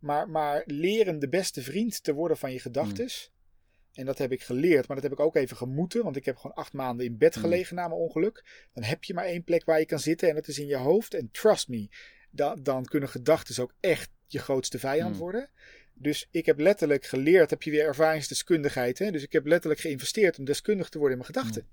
[0.00, 3.08] Maar, maar leren de beste vriend te worden van je gedachten.
[3.08, 3.38] Hmm.
[3.92, 6.02] En dat heb ik geleerd, maar dat heb ik ook even gemoeten.
[6.02, 8.66] Want ik heb gewoon acht maanden in bed gelegen na mijn ongeluk.
[8.72, 10.76] Dan heb je maar één plek waar je kan zitten en dat is in je
[10.76, 11.14] hoofd.
[11.14, 11.88] En trust me,
[12.30, 15.50] dan, dan kunnen gedachten ook echt je grootste vijand worden.
[15.94, 18.98] Dus ik heb letterlijk geleerd, heb je weer ervaringsdeskundigheid.
[18.98, 19.10] Hè?
[19.10, 21.68] Dus ik heb letterlijk geïnvesteerd om deskundig te worden in mijn gedachten.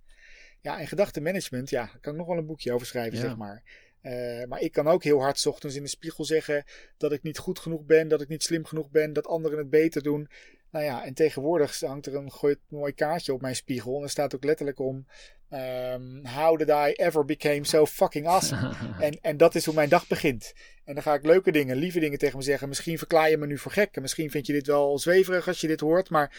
[0.62, 3.63] Ja, en gedachtenmanagement, ja, daar kan ik nog wel een boekje over schrijven, zeg maar.
[4.02, 6.64] Uh, maar ik kan ook heel hard ochtends in de spiegel zeggen
[6.98, 9.70] dat ik niet goed genoeg ben, dat ik niet slim genoeg ben, dat anderen het
[9.70, 10.30] beter doen.
[10.72, 13.98] Nou ja, en tegenwoordig hangt er een mooi kaartje op mijn spiegel.
[13.98, 15.06] En er staat ook letterlijk om:
[15.52, 18.74] um, How did I ever became so fucking awesome?
[19.06, 20.54] en, en dat is hoe mijn dag begint.
[20.86, 22.68] En dan ga ik leuke dingen, lieve dingen tegen me zeggen.
[22.68, 23.96] Misschien verklaar je me nu voor gek.
[23.96, 26.10] En misschien vind je dit wel zweverig als je dit hoort.
[26.10, 26.36] Maar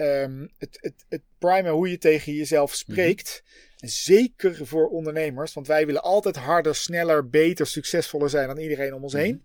[0.00, 3.42] um, het, het, het primen hoe je tegen jezelf spreekt.
[3.78, 5.52] En zeker voor ondernemers.
[5.52, 9.22] Want wij willen altijd harder, sneller, beter, succesvoller zijn dan iedereen om ons mhm.
[9.22, 9.44] heen.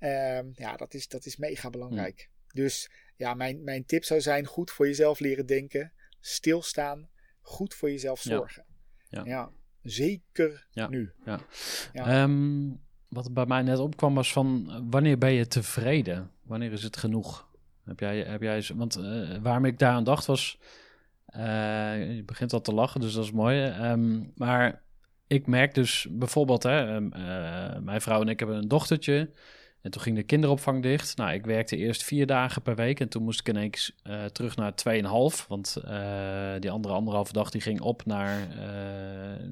[0.00, 2.28] Um, ja, dat is, dat is mega belangrijk.
[2.52, 7.08] Dus ja, mijn, mijn tip zou zijn: goed voor jezelf leren denken, stilstaan,
[7.40, 8.64] goed voor jezelf zorgen.
[9.08, 9.50] Ja, ja.
[9.82, 11.12] zeker nu.
[11.24, 11.40] Ja.
[11.92, 12.70] Ehm,
[13.08, 16.30] wat bij mij net opkwam was van wanneer ben je tevreden?
[16.42, 17.50] Wanneer is het genoeg?
[17.84, 20.58] Heb jij, heb jij, want uh, waarom ik daar aan dacht was,
[21.36, 23.64] uh, je begint al te lachen, dus dat is mooi.
[23.64, 24.82] Um, maar
[25.26, 29.30] ik merk dus bijvoorbeeld, hè, um, uh, mijn vrouw en ik hebben een dochtertje.
[29.80, 31.16] En toen ging de kinderopvang dicht.
[31.16, 33.00] Nou, ik werkte eerst vier dagen per week.
[33.00, 33.94] En toen moest ik ineens
[34.32, 35.46] terug naar 2,5.
[35.48, 35.76] Want
[36.60, 38.48] die andere anderhalve dag die ging op naar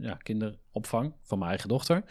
[0.00, 2.02] ja, kinderopvang van mijn eigen dochter.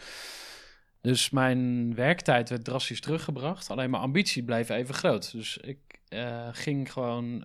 [1.00, 3.70] Dus mijn werktijd werd drastisch teruggebracht.
[3.70, 5.32] Alleen mijn ambitie bleef even groot.
[5.32, 5.78] Dus ik
[6.52, 7.44] ging gewoon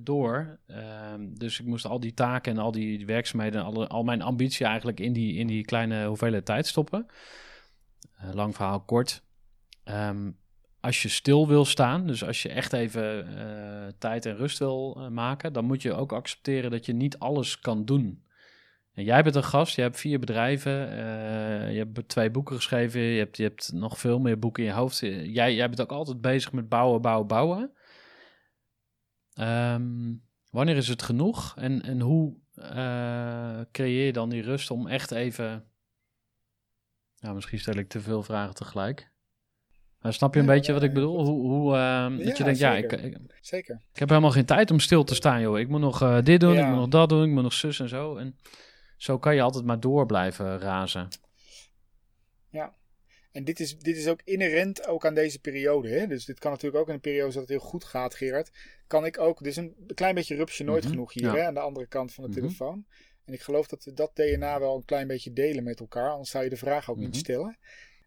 [0.00, 0.58] door.
[0.66, 3.64] Ehm, dus ik moest al die taken en al die werkzaamheden...
[3.64, 7.06] Al, al mijn ambitie eigenlijk in die, in die kleine hoeveelheid tijd stoppen.
[8.32, 9.26] lang verhaal kort
[9.90, 10.38] Um,
[10.80, 13.26] als je stil wil staan, dus als je echt even
[13.98, 17.84] tijd en rust wil maken, dan moet je ook accepteren dat je niet alles kan
[17.84, 18.22] doen.
[18.98, 23.00] En jij bent een gast, je hebt vier bedrijven, uh, je hebt twee boeken geschreven,
[23.00, 24.98] je hebt, je hebt nog veel meer boeken in je hoofd.
[24.98, 27.72] Jij, jij bent ook altijd bezig met bouwen, bouwen, bouwen.
[29.40, 32.36] Um, wanneer is het genoeg en, en hoe
[33.72, 35.64] creëer je dan die rust om echt even.
[37.20, 39.10] Nou, misschien stel ik te veel vragen tegelijk.
[40.02, 41.24] Uh, snap je een beetje wat ik bedoel?
[41.24, 43.80] Hoe, hoe uh, dat je denkt, ja, ik, ik, zeker.
[43.92, 45.58] ik heb helemaal geen tijd om stil te staan, joh.
[45.58, 47.80] Ik moet nog uh, dit doen, ik moet nog dat doen, ik moet nog zus
[47.80, 48.16] en zo.
[48.16, 48.36] En
[48.98, 51.08] zo kan je altijd maar door blijven razen.
[52.48, 52.74] Ja,
[53.32, 55.88] en dit is, dit is ook inherent ook aan deze periode.
[55.88, 56.06] Hè?
[56.06, 58.50] Dus dit kan natuurlijk ook in een periode dat het heel goed gaat, Gerard.
[58.86, 60.92] Kan ik ook, dit is een klein beetje rupsje nooit mhm.
[60.92, 62.40] genoeg hier, hè, aan de andere kant van de mhm.
[62.40, 62.86] telefoon.
[63.24, 66.30] En ik geloof dat we dat DNA wel een klein beetje delen met elkaar, anders
[66.30, 67.18] zou je de vraag ook niet mhm.
[67.18, 67.58] stellen.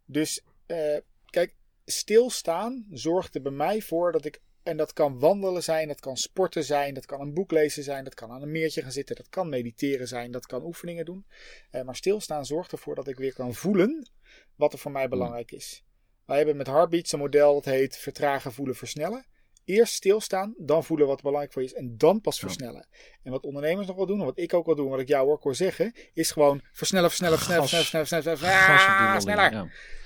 [0.06, 4.41] Dus uh, kijk, stilstaan zorgt er bij mij voor dat ik.
[4.63, 8.04] En dat kan wandelen zijn, dat kan sporten zijn, dat kan een boek lezen zijn,
[8.04, 11.26] dat kan aan een meertje gaan zitten, dat kan mediteren zijn, dat kan oefeningen doen.
[11.69, 14.10] Eh, maar stilstaan zorgt ervoor dat ik weer kan voelen
[14.56, 15.84] wat er voor mij belangrijk is.
[16.26, 19.26] Wij hebben met Heartbeats een model dat heet vertragen, voelen, versnellen.
[19.65, 22.88] Eerst stilstaan, dan voelen wat belangrijk voor je is en dan pas versnellen.
[23.24, 25.32] En wat ondernemers nog wel doen, en wat ik ook wel doe, wat ik jou
[25.32, 30.00] ook hoor zeggen, is gewoon versnellen, versnellen, versnellen, versnellen, versnellen, versnellen, versnellen, sneller.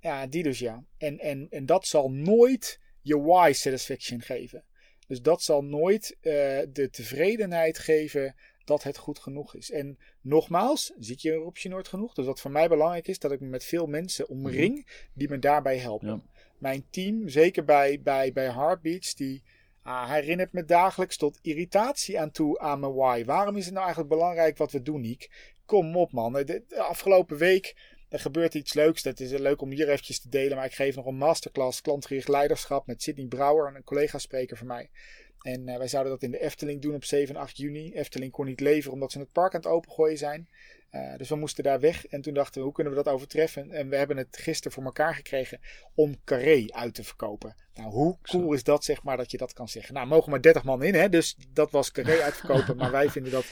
[0.00, 0.84] Ja, die dus ja.
[0.98, 4.64] En, en, en dat zal nooit je why satisfaction geven.
[5.06, 6.32] Dus dat zal nooit uh,
[6.72, 8.34] de tevredenheid geven
[8.64, 9.70] dat het goed genoeg is.
[9.70, 12.14] En nogmaals, zit je op je nooit genoeg.
[12.14, 14.84] Dus wat voor mij belangrijk is, dat ik me met veel mensen omring mhm.
[15.14, 16.22] die me daarbij helpen.
[16.58, 19.42] Mijn team, zeker bij, bij, bij Heartbeats, die
[19.82, 23.24] ah, herinnert me dagelijks tot irritatie aan toe aan mijn why.
[23.24, 25.30] Waarom is het nou eigenlijk belangrijk wat we doen, Niek?
[25.64, 29.02] Kom op man, de afgelopen week er gebeurt iets leuks.
[29.02, 30.56] Dat is leuk om hier eventjes te delen.
[30.56, 34.90] Maar ik geef nog een masterclass klantgericht leiderschap met Sidney Brouwer, een collega-spreker van mij.
[35.42, 37.92] En wij zouden dat in de Efteling doen op 7 en 8 juni.
[37.92, 40.48] Efteling kon niet leveren omdat ze het park aan het opengooien zijn.
[40.90, 42.06] Uh, dus we moesten daar weg.
[42.06, 43.70] En toen dachten we, hoe kunnen we dat overtreffen?
[43.70, 45.60] En we hebben het gisteren voor elkaar gekregen
[45.94, 47.56] om Carré uit te verkopen.
[47.74, 49.94] Nou, hoe cool is dat, zeg maar, dat je dat kan zeggen?
[49.94, 51.08] Nou, mogen maar 30 man in, hè?
[51.08, 52.76] Dus dat was Carré uitverkopen.
[52.80, 53.44] maar wij vinden dat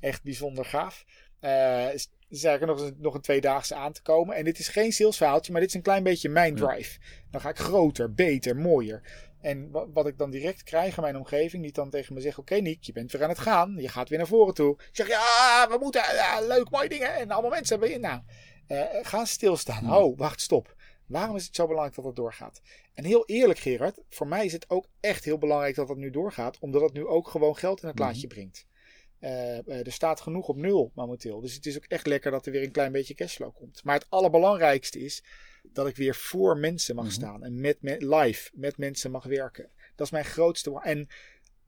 [0.00, 1.04] echt bijzonder gaaf.
[1.40, 1.88] Uh,
[2.34, 4.36] is, is eigenlijk nog, een, nog een tweedaagse aan te komen.
[4.36, 6.98] En dit is geen salesverhaaltje, maar dit is een klein beetje mijn drive.
[7.30, 9.02] Dan ga ik groter, beter, mooier.
[9.40, 12.54] En wat ik dan direct krijg in mijn omgeving, die dan tegen me zegt: Oké,
[12.54, 13.76] Nick, je bent weer aan het gaan.
[13.78, 14.72] Je gaat weer naar voren toe.
[14.72, 17.14] Ik zeg: Ja, we moeten ja, leuk, mooie dingen.
[17.14, 18.00] En allemaal mensen hebben.
[18.00, 18.20] Nou,
[18.68, 19.94] uh, ga stilstaan.
[19.94, 20.74] Oh, wacht, stop.
[21.06, 22.60] Waarom is het zo belangrijk dat het doorgaat?
[22.94, 26.10] En heel eerlijk, Gerard, voor mij is het ook echt heel belangrijk dat het nu
[26.10, 28.06] doorgaat, omdat het nu ook gewoon geld in het mhm.
[28.06, 28.66] laadje brengt.
[29.24, 31.40] Uh, er staat genoeg op nul momenteel.
[31.40, 33.84] Dus het is ook echt lekker dat er weer een klein beetje cashflow komt.
[33.84, 35.24] Maar het allerbelangrijkste is
[35.62, 37.14] dat ik weer voor mensen mag mhm.
[37.14, 39.70] staan en met, met live met mensen mag werken.
[39.94, 40.80] Dat is mijn grootste.
[40.82, 41.08] En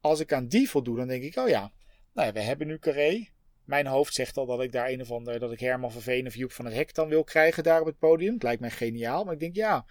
[0.01, 1.73] als ik aan die voldoe, dan denk ik, oh ja,
[2.12, 3.29] nou ja, we hebben nu Carré.
[3.64, 6.27] Mijn hoofd zegt al dat ik daar een of ander, dat ik Herman van Veen
[6.27, 8.35] of Joep van het Hek dan wil krijgen daar op het podium.
[8.35, 9.87] Het lijkt mij geniaal, maar ik denk ja,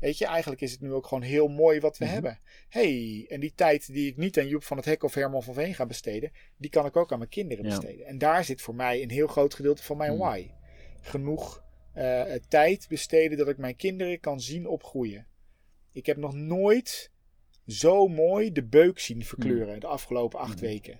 [0.00, 2.14] weet je, eigenlijk is het nu ook gewoon heel mooi wat we mhm.
[2.14, 2.38] hebben.
[2.68, 5.54] hey, en die tijd die ik niet aan Joep van het Hek of Herman van
[5.54, 8.06] Veen ga besteden, die kan ik ook aan mijn kinderen besteden.
[8.06, 10.20] En daar zit voor mij een heel groot gedeelte van mijn mhm.
[10.20, 10.50] why.
[11.00, 11.64] Genoeg
[11.96, 15.26] uh, tijd besteden dat ik mijn kinderen kan zien opgroeien.
[15.92, 17.10] Ik heb nog nooit
[17.66, 19.80] zo mooi de beuk zien verkleuren hmm.
[19.80, 20.68] de afgelopen acht hmm.
[20.68, 20.98] weken.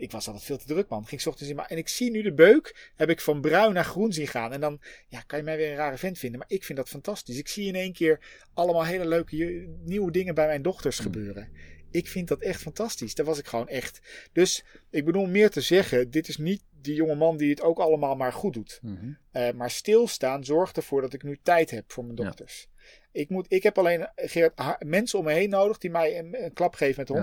[0.00, 1.06] Ik was altijd veel te druk, man.
[1.06, 3.84] Ging ochtends in maar En ik zie nu de beuk, heb ik van bruin naar
[3.84, 4.52] groen zien gaan.
[4.52, 6.38] En dan ja, kan je mij weer een rare vent vinden.
[6.38, 7.38] Maar ik vind dat fantastisch.
[7.38, 8.20] Ik zie in één keer
[8.54, 11.06] allemaal hele leuke nieuwe dingen bij mijn dochters hmm.
[11.06, 11.48] gebeuren.
[11.90, 13.14] Ik vind dat echt fantastisch.
[13.14, 14.00] Daar was ik gewoon echt.
[14.32, 17.78] Dus ik bedoel meer te zeggen, dit is niet die jonge man die het ook
[17.78, 18.78] allemaal maar goed doet.
[18.82, 19.18] Mm
[19.54, 22.68] maar stilstaan zorgt ervoor dat ik nu tijd heb voor mijn dochters.
[23.12, 24.08] Ik, moet, ik heb alleen
[24.78, 27.20] mensen om me heen nodig die mij een, klap geven met de ja.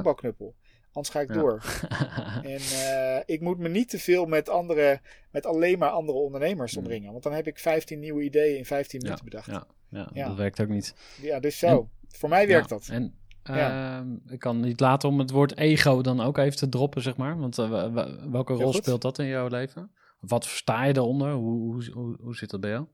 [0.92, 1.64] Anders ga ik door.
[2.44, 5.00] en uh, ik moet me niet te veel met, andere,
[5.32, 6.84] met alleen maar andere ondernemers mm.
[6.84, 7.12] omringen.
[7.12, 9.48] Want dan heb ik 15 nieuwe ideeën in 15 minuten bedacht.
[9.90, 10.96] Ja, ja, dat werkt ook niet.
[11.22, 11.90] Ja, dus zo.
[12.08, 12.88] Voor mij werkt dat.
[12.92, 13.16] En
[13.56, 17.18] Ehm, ik kan niet laten om het woord ego dan ook even te droppen, zeg
[17.18, 17.38] maar.
[17.38, 19.92] Want uh, welke rol speelt dat in jouw leven?
[20.20, 21.32] Wat versta je eronder?
[21.32, 22.86] Hoe, hoe, hoe, zit dat bij jou?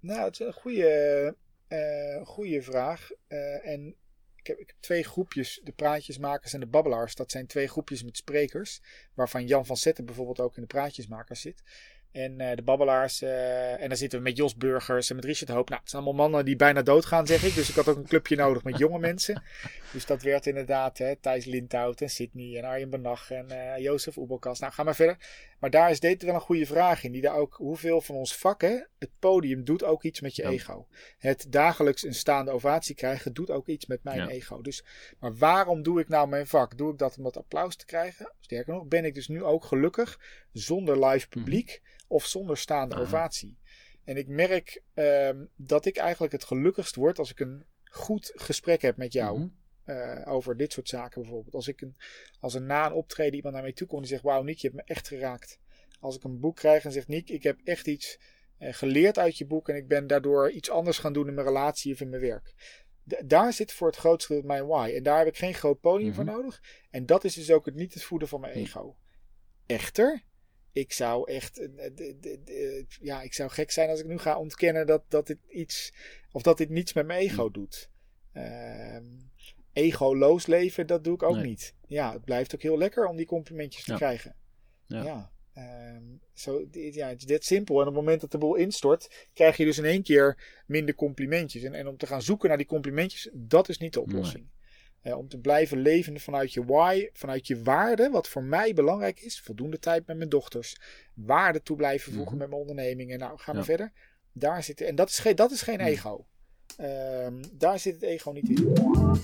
[0.00, 1.36] Nou, het is een goede,
[1.68, 3.10] uh, goede vraag.
[3.62, 3.96] En
[4.42, 7.14] ik heb, ik heb, twee groepjes, de praatjesmakers en de babbelaars.
[7.14, 8.80] Dat zijn twee groepjes met sprekers.
[9.14, 11.62] Waarvan Jan van Zetten bijvoorbeeld ook in de praatjesmakers zit.
[12.12, 13.22] En uh, de babbelaars.
[13.22, 15.68] Uh, en dan zitten we met Jos Burgers en met Richard Hoop.
[15.68, 17.54] Nou, het zijn allemaal mannen die bijna doodgaan, zeg ik.
[17.54, 19.42] Dus ik had ook een clubje nodig met jonge mensen.
[19.92, 24.16] Dus dat werd inderdaad hè, Thijs Lindhout en Sydney en Arjen Benach en uh, Jozef
[24.16, 24.58] Oebelkas.
[24.58, 25.16] Nou, ga maar verder.
[25.62, 27.12] Maar daar is dit wel een goede vraag in.
[27.12, 30.86] Die daar ook, hoeveel van ons vakken, het podium doet ook iets met je ego.
[31.18, 34.60] Het dagelijks een staande ovatie krijgen doet ook iets met mijn ego.
[34.60, 34.84] Dus,
[35.18, 36.78] maar waarom doe ik nou mijn vak?
[36.78, 38.34] Doe ik dat om dat applaus te krijgen?
[38.40, 40.20] Sterker nog, ben ik dus nu ook gelukkig
[40.52, 41.38] zonder live mhm.
[41.38, 43.58] publiek of zonder staande ovatie.
[44.04, 48.82] En ik merk um, dat ik eigenlijk het gelukkigst word als ik een goed gesprek
[48.82, 49.38] heb met jou.
[49.38, 49.60] Mm
[50.24, 51.54] over dit soort zaken bijvoorbeeld.
[51.54, 51.96] Als ik een,
[52.40, 54.68] als een na een optreden iemand naar mij toe komt en zegt: Wauw, Nick, je
[54.68, 55.58] hebt me echt geraakt.
[56.00, 58.18] Als ik een boek krijg en zegt: Nick, ik heb echt iets
[58.58, 61.46] uh, geleerd uit je boek en ik ben daardoor iets anders gaan doen in mijn
[61.46, 62.54] relatie of in mijn werk.
[63.24, 64.92] daar zit voor het grootste mijn why.
[64.96, 66.32] En daar heb ik geen groot podium voor mhm.
[66.32, 66.62] nodig.
[66.90, 68.96] En dat is dus ook het niet het voeden van mijn ego.
[69.66, 70.22] Echter,
[70.72, 75.02] ik zou echt, uh, ja, ik zou gek zijn als ik nu ga ontkennen dat,
[75.08, 75.92] dat dit iets,
[76.32, 77.52] of dat dit niets met mijn ego hm.
[77.52, 77.90] doet.
[78.34, 78.96] Uh,
[79.72, 81.74] egoloos leven, dat doe ik ook niet.
[81.86, 84.36] Ja, het blijft ook heel lekker om die complimentjes te krijgen.
[84.86, 85.02] Ja.
[85.02, 85.30] ja.
[85.94, 87.74] Um, so, ja, het is dit simpel.
[87.74, 90.94] En op het moment dat de boel instort, krijg je dus in één keer minder
[90.94, 91.62] complimentjes.
[91.62, 94.50] En, en om te gaan zoeken naar die complimentjes, dat is niet de oplossing.
[95.02, 99.20] Uh, om te blijven leven vanuit je why, vanuit je waarde, wat voor mij belangrijk
[99.20, 99.40] is.
[99.40, 100.76] Voldoende tijd met mijn dochters.
[101.14, 102.40] Waarde toe blijven voegen mhm.
[102.40, 103.18] met mijn ondernemingen.
[103.18, 103.92] Nou, ga maar verder.
[104.32, 106.26] Daar zit, en dat is geen, dat is geen ego.
[106.80, 108.74] Uh, daar zit het ego niet in.
[108.76, 109.14] Uh,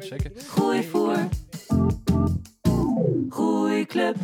[0.00, 0.42] ja, ja, zeker.
[0.46, 1.28] Gooi voor.
[3.28, 4.16] Groeiclub.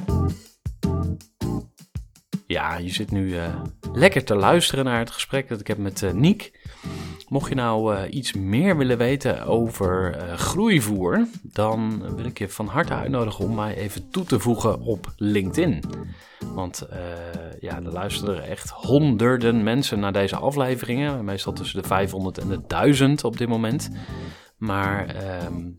[2.47, 3.55] Ja, je zit nu uh,
[3.93, 6.69] lekker te luisteren naar het gesprek dat ik heb met uh, Niek.
[7.29, 12.67] Mocht je nou uh, iets meer willen weten over groeivoer, dan wil ik je van
[12.67, 15.83] harte uitnodigen om mij even toe te voegen op LinkedIn.
[16.55, 16.89] Want
[17.61, 21.25] ja, er luisteren echt honderden mensen naar deze afleveringen.
[21.25, 23.91] Meestal tussen de 500 en de 1000 op dit moment.
[24.57, 25.71] Maar ehm,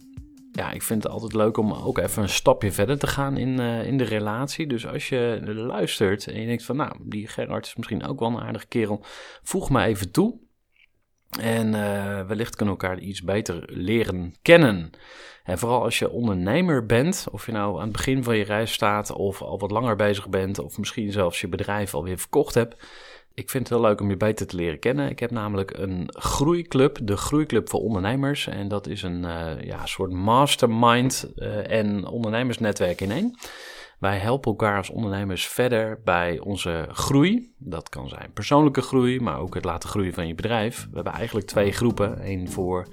[0.52, 3.60] ja, ik vind het altijd leuk om ook even een stapje verder te gaan in,
[3.60, 4.68] in de relatie.
[4.68, 8.30] Dus als je luistert en je denkt van nou, die Gerard is misschien ook wel
[8.30, 9.04] een aardige kerel,
[9.44, 10.40] voeg me even toe.
[11.40, 11.72] En
[12.28, 14.92] wellicht kunnen we elkaar iets beter leren kennen.
[15.48, 18.74] En vooral als je ondernemer bent, of je nou aan het begin van je reis
[18.74, 22.76] staat of al wat langer bezig bent, of misschien zelfs je bedrijf alweer verkocht hebt.
[23.38, 25.10] Ik vind het heel leuk om je beter te leren kennen.
[25.10, 28.48] Ik heb namelijk een groeiclub, de Groeiclub voor Ondernemers.
[28.48, 33.40] En dat is een uh, ja, soort mastermind uh, en ondernemersnetwerk in één.
[34.00, 37.54] Wij helpen elkaar als ondernemers verder bij onze groei.
[37.58, 40.88] Dat kan zijn persoonlijke groei, maar ook het laten groeien van je bedrijf.
[40.90, 42.30] We hebben eigenlijk twee groepen.
[42.30, 42.88] Eén voor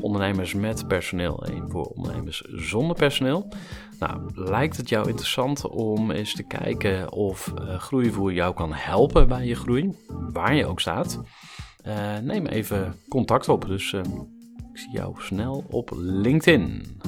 [0.00, 3.48] ondernemers met personeel, één voor ondernemers zonder personeel.
[3.98, 9.28] Nou, lijkt het jou interessant om eens te kijken of uh, Groeivoer jou kan helpen
[9.28, 9.96] bij je groei,
[10.32, 11.20] waar je ook staat?
[11.86, 13.66] Uh, neem even contact op.
[13.66, 14.00] Dus uh,
[14.72, 17.00] ik zie jou snel op LinkedIn.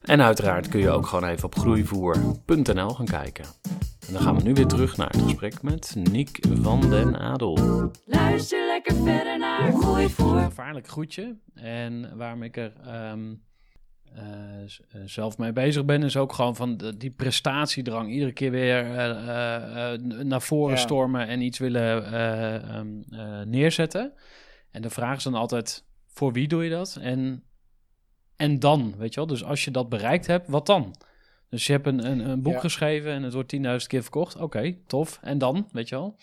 [0.00, 3.44] En uiteraard kun je ook gewoon even op groeivoer.nl gaan kijken.
[4.06, 7.90] En dan gaan we nu weer terug naar het gesprek met Niek van den Adel.
[8.04, 10.36] Luister lekker verder naar Groeivoer.
[10.36, 11.36] Een gevaarlijk groetje.
[11.54, 12.72] En waarom ik er
[13.10, 13.42] um,
[14.16, 14.22] uh,
[15.04, 18.10] zelf mee bezig ben, is ook gewoon van de, die prestatiedrang.
[18.10, 20.80] Iedere keer weer uh, uh, naar voren ja.
[20.80, 22.14] stormen en iets willen
[22.76, 23.04] um,
[23.50, 24.12] neerzetten.
[24.70, 26.98] En de vraag is dan altijd, voor wie doe je dat?
[27.00, 27.42] En,
[28.36, 29.28] en dan, weet je wel?
[29.28, 30.94] Dus als je dat bereikt hebt, wat dan?
[31.54, 32.60] Dus je hebt een, een, een boek ja.
[32.60, 34.34] geschreven en het wordt 10.000 keer verkocht.
[34.34, 35.18] Oké, okay, tof.
[35.22, 36.16] En dan, weet je wel?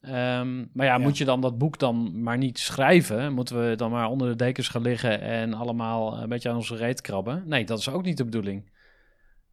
[0.00, 3.32] Um, maar ja, ja, moet je dan dat boek dan maar niet schrijven?
[3.32, 6.76] Moeten we dan maar onder de dekens gaan liggen en allemaal een beetje aan onze
[6.76, 7.42] reet krabben?
[7.46, 8.72] Nee, dat is ook niet de bedoeling.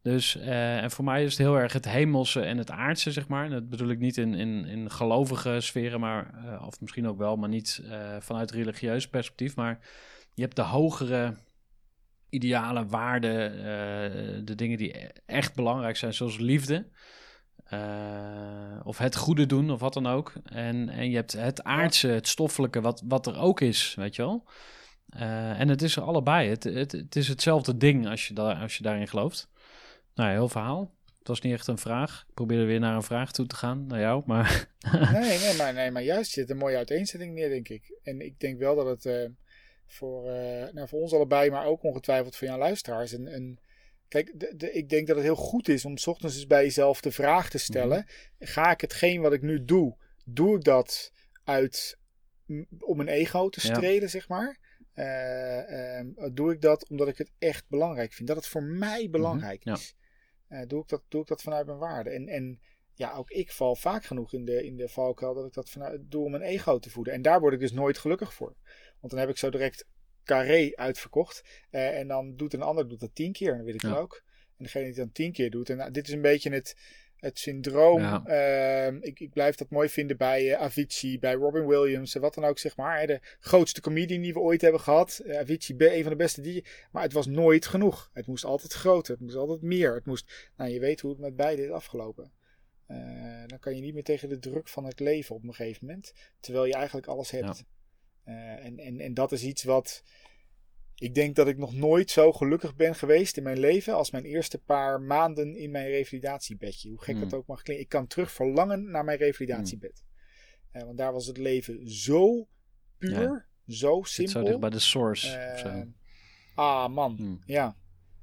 [0.02, 3.28] Dus, uh, en voor mij is het heel erg het hemelse en het aardse, zeg
[3.28, 3.50] maar.
[3.50, 7.36] Dat bedoel ik niet in, in, in gelovige sferen, maar, uh, of misschien ook wel,
[7.36, 9.56] maar niet uh, vanuit religieus perspectief.
[9.56, 9.78] Maar
[10.34, 11.34] je hebt de hogere
[12.32, 13.52] idealen, waarden,
[14.44, 14.92] de dingen die
[15.26, 16.86] echt belangrijk zijn, zoals liefde.
[17.72, 20.32] Uh, of het goede doen, of wat dan ook.
[20.44, 24.22] En, en je hebt het aardse, het stoffelijke, wat, wat er ook is, weet je
[24.22, 24.48] wel.
[25.16, 26.48] Uh, en het is er allebei.
[26.48, 29.50] Het, het, het is hetzelfde ding als je, daar, als je daarin gelooft.
[30.14, 30.94] Nou, heel verhaal.
[31.18, 32.24] Het was niet echt een vraag.
[32.28, 34.68] Ik probeerde weer naar een vraag toe te gaan, naar jou, maar...
[35.12, 37.98] nee, nee, maar, nee, maar juist zit een mooie uiteenzetting neer, denk ik.
[38.02, 39.30] En ik denk wel dat het
[39.92, 40.22] uh, voor,
[40.72, 43.12] nou, voor ons allebei, maar ook ongetwijfeld voor jouw luisteraars...
[43.12, 43.58] een, een
[44.12, 46.62] Kijk, de, de, ik denk dat het heel goed is om s ochtends eens bij
[46.62, 48.04] jezelf de vraag te stellen: mm
[48.38, 48.46] -hmm.
[48.46, 51.12] ga ik hetgeen wat ik nu doe, doe ik dat
[51.44, 51.98] uit
[52.78, 54.06] om een ego te strelen, ja.
[54.06, 54.58] zeg maar?
[54.94, 58.28] Uh, uh, doe ik dat omdat ik het echt belangrijk vind?
[58.28, 59.80] Dat het voor mij belangrijk mm -hmm.
[59.80, 59.94] is.
[60.48, 60.60] Ja.
[60.60, 62.10] Uh, doe, ik dat, doe ik dat vanuit mijn waarde?
[62.10, 62.60] En, en
[62.94, 66.10] ja, ook ik val vaak genoeg in de, in de valkuil dat ik dat vanuit,
[66.10, 67.14] doe om mijn ego te voeden.
[67.14, 68.54] En daar word ik dus nooit gelukkig voor.
[69.02, 69.86] Want dan heb ik zo direct
[70.24, 71.42] carré uitverkocht.
[71.70, 73.56] Uh, en dan doet een ander doet dat tien keer.
[73.56, 73.96] Dan weet ik ja.
[73.96, 74.22] ook.
[74.58, 75.70] En degene die dan tien keer doet.
[75.70, 76.76] En nou, dit is een beetje het,
[77.16, 78.00] het syndroom.
[78.00, 78.22] Ja.
[78.26, 82.14] Uh, ik, ik blijf dat mooi vinden bij uh, Avicii, bij Robin Williams.
[82.14, 83.06] en wat dan ook, zeg maar.
[83.06, 85.20] De grootste comedian die we ooit hebben gehad.
[85.24, 86.64] Uh, Avicii, een van de beste die.
[86.90, 88.10] Maar het was nooit genoeg.
[88.12, 89.12] Het moest altijd groter.
[89.12, 89.94] Het moest altijd meer.
[89.94, 90.50] Het moest.
[90.56, 92.32] Nou, je weet hoe het met beide is afgelopen.
[93.46, 96.12] dan kan je niet meer tegen de druk van het leven op een gegeven moment.
[96.40, 97.58] Terwijl je eigenlijk alles hebt.
[97.58, 97.64] Ja.
[98.28, 100.02] Uh, en, en, en dat is iets wat.
[100.94, 104.24] Ik denk dat ik nog nooit zo gelukkig ben geweest in mijn leven als mijn
[104.24, 106.88] eerste paar maanden in mijn revalidatiebedje.
[106.88, 107.20] Hoe gek mm.
[107.20, 107.84] dat ook mag klinken.
[107.84, 110.02] Ik kan terug verlangen naar mijn revalidatiebed.
[110.72, 110.80] Mm.
[110.80, 112.48] Uh, want daar was het leven zo
[112.98, 113.46] puur, ja.
[113.66, 114.40] zo simpel.
[114.40, 115.60] Zo dicht bij de source.
[115.64, 115.82] Uh,
[116.54, 117.40] ah man, mm.
[117.46, 117.76] ja.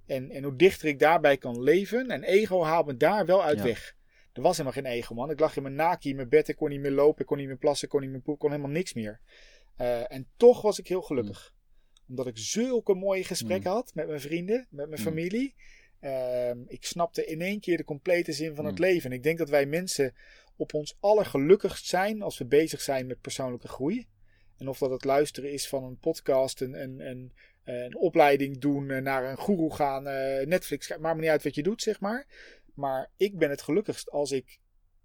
[0.05, 2.09] En, en hoe dichter ik daarbij kan leven.
[2.09, 3.63] En ego haalt me daar wel uit ja.
[3.63, 3.95] weg.
[4.33, 5.29] Er was helemaal geen ego man.
[5.29, 6.47] Ik lag in mijn naki in mijn bed.
[6.47, 7.21] Ik kon niet meer lopen.
[7.21, 7.83] Ik kon niet meer plassen.
[7.83, 8.33] Ik kon niet meer poepen.
[8.33, 9.19] Ik kon helemaal niks meer.
[9.81, 11.53] Uh, en toch was ik heel gelukkig.
[11.53, 12.09] Mm.
[12.09, 13.75] Omdat ik zulke mooie gesprekken mm.
[13.75, 15.07] had met mijn vrienden, met mijn mm.
[15.07, 15.55] familie.
[16.01, 19.09] Uh, ik snapte in één keer de complete zin van het leven.
[19.09, 20.13] En ik denk dat wij mensen
[20.55, 24.07] op ons allergelukkigst zijn als we bezig zijn met persoonlijke groei.
[24.57, 28.89] En of dat het luisteren is van een podcast, een, een, een, een opleiding doen,
[28.89, 31.99] eh, naar een guru gaan, uh, Netflix, maakt me niet uit wat je doet, zeg
[31.99, 32.27] maar.
[32.73, 34.59] Maar ik ben het gelukkigst als ik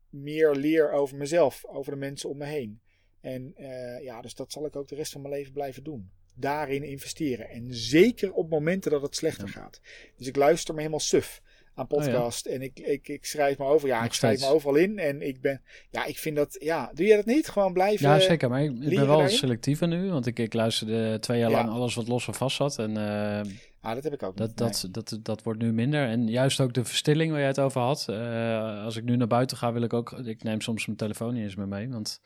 [0.08, 2.80] meer leer over mezelf, over de mensen om me heen.
[3.24, 6.10] En uh, ja, dus dat zal ik ook de rest van mijn leven blijven doen.
[6.34, 7.48] Daarin investeren.
[7.48, 9.52] En zeker op momenten dat het slechter ja.
[9.52, 9.80] gaat.
[10.16, 11.42] Dus ik luister me helemaal suf
[11.74, 12.46] aan podcast.
[12.46, 12.58] Oh ja.
[12.58, 13.88] En ik, ik, ik schrijf me over.
[13.88, 14.50] Ja, Nog ik schrijf steeds.
[14.50, 14.98] me overal in.
[14.98, 15.62] En ik ben.
[15.90, 16.56] Ja, ik vind dat.
[16.60, 17.48] Ja, doe je dat niet?
[17.48, 18.08] Gewoon blijven.
[18.08, 18.48] Ja, zeker.
[18.48, 19.36] Maar ik, ik ben wel daarin?
[19.36, 20.10] selectiever nu.
[20.10, 21.56] Want ik, ik luisterde twee jaar ja.
[21.56, 22.78] lang alles wat los en vast zat.
[22.78, 22.90] En.
[22.90, 23.40] Uh,
[23.84, 24.36] Ah, dat heb ik ook.
[24.36, 24.92] Dat, dat, nee.
[24.92, 26.08] dat, dat, dat wordt nu minder.
[26.08, 28.06] En juist ook de verstilling waar jij het over had.
[28.10, 30.12] Uh, als ik nu naar buiten ga, wil ik ook.
[30.12, 31.88] Ik neem soms mijn telefoon niet eens meer mee.
[31.88, 32.20] Want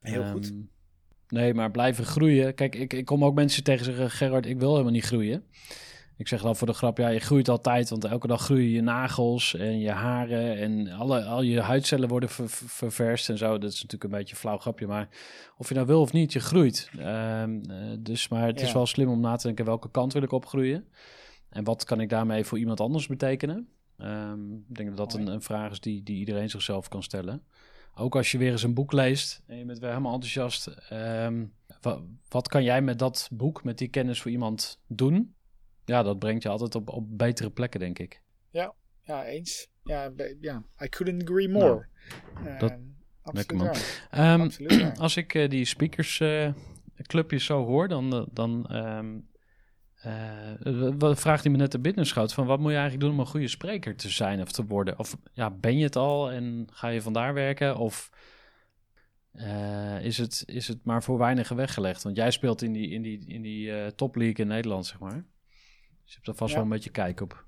[0.00, 0.52] Heel um, goed.
[1.28, 2.54] Nee, maar blijven groeien.
[2.54, 5.44] Kijk, ik, ik kom ook mensen tegen zeggen: Gerard, ik wil helemaal niet groeien.
[6.16, 8.82] ik zeg dan voor de grap, ja, je groeit altijd, want elke dag groeien je
[8.82, 13.58] nagels en je haren en alle, al je huidcellen worden ververst en zo.
[13.58, 15.08] Dat is natuurlijk een beetje een flauw grapje, maar
[15.56, 16.90] of je nou wil of niet, je groeit.
[16.98, 20.22] Ehm, eh, dus, maar het is wel slim om na te denken welke kant wil
[20.22, 20.88] ik opgroeien
[21.48, 23.68] en wat kan ik daarmee voor iemand anders betekenen.
[23.98, 27.42] Um, ik denk dat dat een, een, vraag is die, die iedereen zichzelf kan stellen.
[27.98, 30.66] Ook als je weer eens een boek leest en je bent weer helemaal enthousiast.
[30.66, 31.44] Ehm,
[31.80, 35.36] wat, wat kan jij met dat boek, met die kennis voor iemand doen?
[35.88, 38.22] ja, dat brengt je altijd op, op betere plekken, denk ik.
[38.50, 39.68] Ja, ja eens.
[39.82, 41.86] Ja, ja I couldn't agree more.
[42.44, 42.76] Nou, dat, uh,
[43.22, 46.52] absoluut, als ik uh, die speakers uh,
[47.02, 49.27] clubjes zo hoor, dan, dan um,
[51.00, 53.48] vraagt hij me net de binnenschoot van wat moet je eigenlijk doen om een goede
[53.48, 54.98] spreker te zijn of te worden?
[54.98, 57.76] Of ja, ben je het al en ga je vandaar werken?
[57.76, 58.10] Of
[60.00, 62.02] is, het, is het maar voor weinigen weggelegd?
[62.02, 65.24] Want jij speelt in die, in die, in die top league in Nederland, zeg maar.
[66.04, 67.47] Dus je hebt er vast wel een beetje kijk op.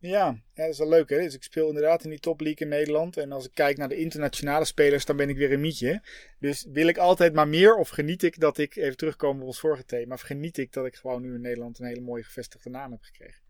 [0.00, 1.10] Ja, ja, dat is wel leuk.
[1.10, 1.18] Hè?
[1.18, 3.16] Dus ik speel inderdaad in die top league in Nederland.
[3.16, 6.02] En als ik kijk naar de internationale spelers, dan ben ik weer een mietje.
[6.38, 9.60] Dus wil ik altijd maar meer of geniet ik dat ik, even terugkomen op ons
[9.60, 12.70] vorige thema, of geniet ik dat ik gewoon nu in Nederland een hele mooie gevestigde
[12.70, 13.40] naam heb gekregen.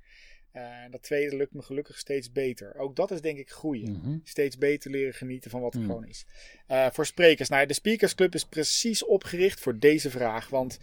[0.56, 2.76] Uh, dat tweede lukt me gelukkig steeds beter.
[2.76, 3.90] Ook dat is denk ik groeien.
[3.90, 4.18] Mhm.
[4.24, 5.88] Steeds beter leren genieten van wat er mhm.
[5.88, 6.26] gewoon is.
[6.68, 7.48] Uh, voor sprekers.
[7.48, 10.48] Nou, de Speakers Club is precies opgericht voor deze vraag.
[10.48, 10.78] Want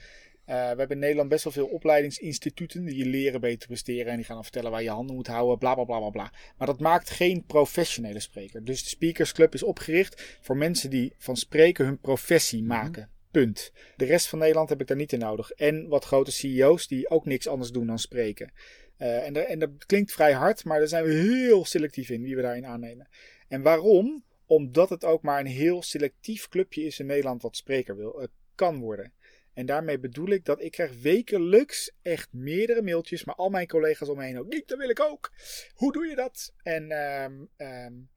[0.47, 4.11] we hebben in Nederland best wel veel opleidingsinstituten die je leren beter presteren.
[4.11, 6.31] En die gaan dan vertellen waar je handen moet houden, bla bla bla bla bla.
[6.57, 8.63] Maar dat maakt geen professionele spreker.
[8.63, 12.67] Dus de Speakers Club is opgericht voor mensen die van spreken hun professie mhm.
[12.67, 13.09] maken.
[13.31, 13.71] Punt.
[13.95, 15.51] De rest van Nederland heb ik daar niet in nodig.
[15.51, 18.51] En wat grote CEO's die ook niks anders doen dan spreken.
[18.99, 22.35] Uh, en, en, dat klinkt vrij hard, maar daar zijn we heel selectief in wie
[22.35, 23.07] we daarin aannemen.
[23.47, 24.23] En waarom?
[24.45, 28.27] Omdat het ook maar een heel selectief clubje is in Nederland wat spreker wil, uh,
[28.55, 29.13] kan worden.
[29.57, 34.09] En daarmee bedoel ik dat ik krijg wekelijks echt meerdere mailtjes, maar al mijn collega's
[34.09, 34.67] om me heen ook niet.
[34.67, 35.31] Dat wil ik ook.
[35.73, 36.53] Hoe doe je dat?
[36.63, 38.09] En um, um,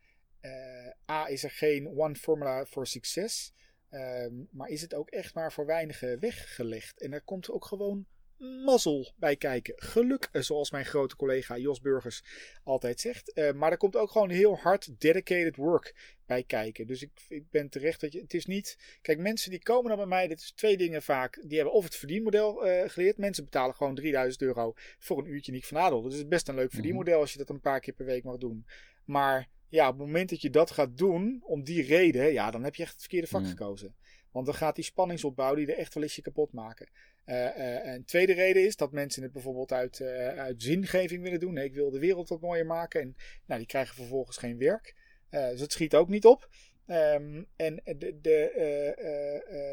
[0.42, 3.52] uh, A, is er geen one formula voor succes.
[3.90, 7.00] Um, maar is het ook echt maar voor weinigen weggelegd.
[7.00, 8.06] En er komt ook gewoon
[8.40, 9.74] mazzel bij kijken.
[9.76, 12.22] Geluk, eh, zoals mijn grote collega Jos Burgers
[12.64, 13.32] altijd zegt.
[13.34, 16.86] Uh, maar er komt ook gewoon heel hard dedicated work bij kijken.
[16.86, 18.20] Dus ik, ik ben terecht dat je.
[18.20, 18.98] Het is niet.
[19.02, 20.28] Kijk, mensen die komen dan bij mij.
[20.28, 21.42] Dit is twee dingen vaak.
[21.46, 23.16] Die hebben of het verdienmodel uh, geleerd.
[23.16, 26.02] Mensen betalen gewoon 3000 euro voor een uurtje Niek van Adel.
[26.02, 26.74] Dus het is best een leuk mhm.
[26.74, 28.66] verdienmodel als je dat een paar keer per week mag doen.
[29.04, 32.64] Maar ja, op het moment dat je dat gaat doen, om die reden, ja, dan
[32.64, 33.50] heb je echt het verkeerde vak mhm.
[33.50, 33.94] gekozen.
[34.30, 36.88] Want dan gaat die spanningsopbouw die er echt wel eens je kapot maken.
[37.26, 41.54] Uh, een tweede reden is dat mensen het bijvoorbeeld uit, uh, uit zingeving willen doen.
[41.54, 43.00] Nee, ik wil de wereld wat mooier maken.
[43.00, 43.16] En
[43.46, 44.94] nou, die krijgen vervolgens geen werk.
[45.30, 46.48] dus het schiet ook niet op.
[46.86, 48.50] Um, en, de, de,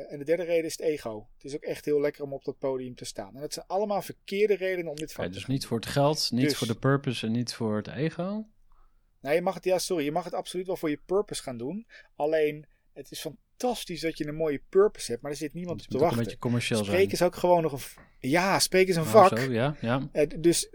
[0.10, 1.30] en de derde reden is het ego.
[1.34, 3.36] Het is ook echt heel lekker om op dat podium te staan.
[3.36, 6.32] En dat zijn allemaal verkeerde redenen om dit van te Dus niet voor het geld,
[6.32, 8.46] niet dus voor de purpose en niet voor het ego?
[9.22, 11.58] Nee, je mag het, ja, sorry, je mag het absoluut wel voor je purpose gaan
[11.58, 11.88] doen.
[12.16, 15.82] Alleen, het is van fantastisch dat je een mooie purpose hebt, maar er zit niemand
[15.82, 16.18] op te wachten.
[16.18, 18.04] Een beetje commercieel spreken is ook gewoon nog een.
[18.20, 19.40] Ja, spreken is een oh, vak.
[19.40, 20.10] Zo, ja, ja.
[20.14, 20.70] Uh, dus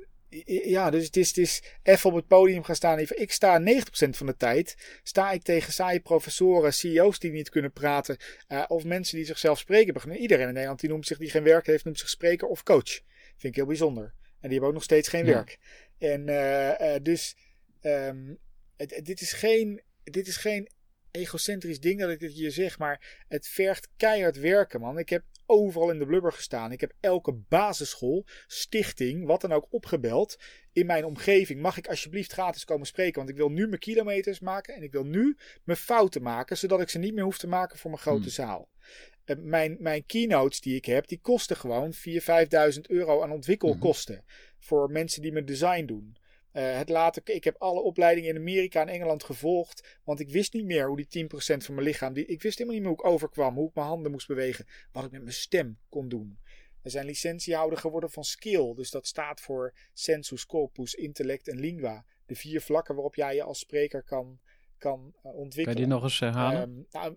[0.46, 2.98] ja, dus het is, het is even op het podium gaan staan.
[2.98, 7.72] Ik sta 90% van de tijd sta ik tegen saaie professoren, CEO's die niet kunnen
[7.72, 8.16] praten,
[8.48, 10.18] uh, of mensen die zichzelf spreken beginnen.
[10.18, 13.00] Iedereen in Nederland die noemt zich die geen werk heeft, noemt zich spreker of coach.
[13.36, 14.04] Vind ik heel bijzonder.
[14.40, 15.58] En die hebben ook nog steeds geen werk.
[15.98, 17.36] En uh, dus
[17.82, 18.38] um,
[18.76, 20.68] het, dit is geen, dit is geen
[21.12, 24.98] egocentrisch ding dat ik dit hier zeg, maar het vergt keihard werken, man.
[24.98, 26.72] Ik heb overal in de blubber gestaan.
[26.72, 30.38] Ik heb elke basisschool, stichting, wat dan ook opgebeld.
[30.72, 34.40] In mijn omgeving mag ik alsjeblieft gratis komen spreken, want ik wil nu mijn kilometers
[34.40, 37.46] maken en ik wil nu mijn fouten maken, zodat ik ze niet meer hoef te
[37.46, 38.30] maken voor mijn grote hmm.
[38.30, 38.68] zaal.
[39.24, 42.00] Uh, mijn, mijn keynotes die ik heb, die kosten gewoon 4.000,
[42.74, 44.14] 5.000 euro aan ontwikkelkosten.
[44.14, 44.24] Hmm.
[44.58, 46.16] Voor mensen die mijn design doen.
[46.52, 49.98] Uh, het later, ik heb alle opleidingen in Amerika en Engeland gevolgd.
[50.04, 52.12] Want ik wist niet meer hoe die 10% van mijn lichaam.
[52.12, 53.54] Die, ik wist helemaal niet meer hoe ik overkwam.
[53.54, 54.66] Hoe ik mijn handen moest bewegen.
[54.92, 56.38] Wat ik met mijn stem kon doen.
[56.82, 58.74] We zijn licentiehouder geworden van Skill.
[58.74, 62.04] Dus dat staat voor sensus, corpus, intellect en lingua.
[62.26, 64.38] De vier vlakken waarop jij je als spreker kan,
[64.78, 65.64] kan uh, ontwikkelen.
[65.64, 66.62] Kan je die nog eens herhalen?
[66.62, 67.16] Um, nou,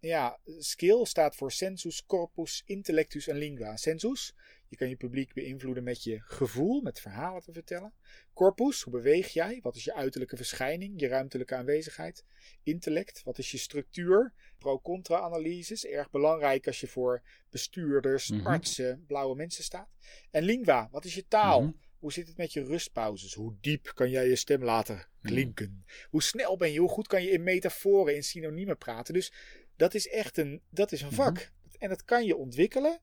[0.00, 3.76] ja, skill staat voor sensus, corpus, intellectus en lingua.
[3.76, 4.34] Sensus,
[4.68, 7.92] je kan je publiek beïnvloeden met je gevoel, met verhalen te vertellen.
[8.32, 9.58] Corpus, hoe beweeg jij?
[9.62, 12.24] Wat is je uiterlijke verschijning, je ruimtelijke aanwezigheid?
[12.62, 14.32] Intellect, wat is je structuur?
[14.58, 18.46] Pro-contra-analyses, erg belangrijk als je voor bestuurders, mhm.
[18.46, 19.88] artsen, blauwe mensen staat.
[20.30, 21.62] En lingua, wat is je taal?
[21.62, 21.72] Mhm.
[21.98, 23.34] Hoe zit het met je rustpauzes?
[23.34, 25.32] Hoe diep kan jij je stem laten mhm.
[25.32, 25.84] klinken?
[26.10, 26.78] Hoe snel ben je?
[26.78, 29.14] Hoe goed kan je in metaforen, in synoniemen praten?
[29.14, 29.32] Dus
[29.80, 31.52] dat is echt een, dat is een vak.
[31.78, 33.00] En dat kan je ontwikkelen.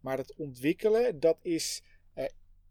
[0.00, 1.82] Maar dat ontwikkelen, dat is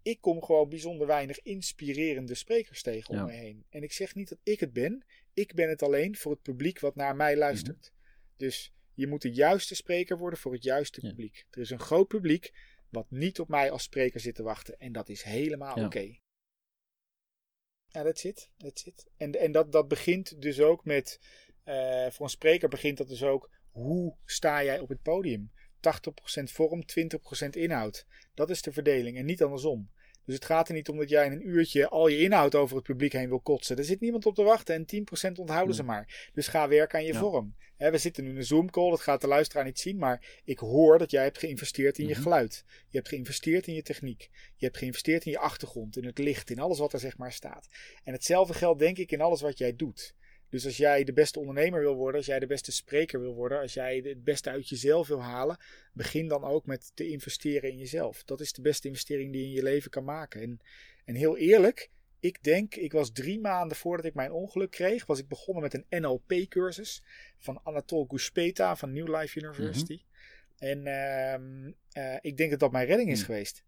[0.02, 3.66] ik kom gewoon bijzonder weinig inspirerende sprekers tegen om me heen.
[3.70, 5.04] En ik zeg niet dat ik het ben.
[5.34, 7.92] Ik ben het alleen voor het publiek wat naar mij luistert.
[7.94, 8.38] Mhm.
[8.38, 11.46] Dus je moet de juiste spreker worden voor het juiste publiek.
[11.50, 12.54] Er is een groot publiek
[12.90, 14.80] wat niet op mij als spreker zit te wachten.
[14.80, 15.86] En dat is helemaal oké.
[15.86, 16.22] Okay.
[17.88, 18.50] Ja, that's it.
[18.58, 19.10] That's it.
[19.18, 21.20] En, en dat, dat begint dus ook met,
[21.66, 25.52] uh, voor een spreker begint dat dus ook, hoe sta jij op het podium?
[25.80, 26.84] 80% vorm,
[27.46, 28.06] 20% inhoud.
[28.34, 29.90] Dat is de verdeling en niet andersom.
[30.30, 32.76] Dus het gaat er niet om dat jij in een uurtje al je inhoud over
[32.76, 33.78] het publiek heen wil kotsen.
[33.78, 36.30] Er zit niemand op te wachten en 10% onthouden ze maar.
[36.34, 37.56] Dus ga werken aan je vorm.
[37.78, 40.98] we zitten nu in een Zoom-call, dat gaat de luisteraar niet zien, maar ik hoor
[40.98, 42.22] dat jij hebt geïnvesteerd in je mhm.
[42.22, 42.64] geluid.
[42.90, 44.30] Je hebt geïnvesteerd in je techniek.
[44.56, 47.32] Je hebt geïnvesteerd in je achtergrond, in het licht, in alles wat er zeg maar
[47.32, 47.68] staat.
[48.04, 50.16] En hetzelfde geldt denk ik in alles wat jij doet.
[50.50, 53.60] Dus als jij de beste ondernemer wil worden, als jij de beste spreker wil worden,
[53.60, 55.58] als jij het beste uit jezelf wil halen,
[55.94, 58.24] begin dan ook met te investeren in jezelf.
[58.24, 60.42] Dat is de beste investering die je in je leven kan maken.
[60.42, 60.60] En,
[61.06, 61.90] en heel eerlijk,
[62.20, 65.74] ik denk, ik was drie maanden voordat ik mijn ongeluk kreeg, was ik begonnen met
[65.74, 67.04] een NLP-cursus
[67.38, 69.94] van Anatol Guspeta van New Life University.
[69.94, 70.08] Mhm.
[70.60, 73.26] En uh, uh, ik denk dat dat mijn redding is mhm.
[73.26, 73.64] geweest.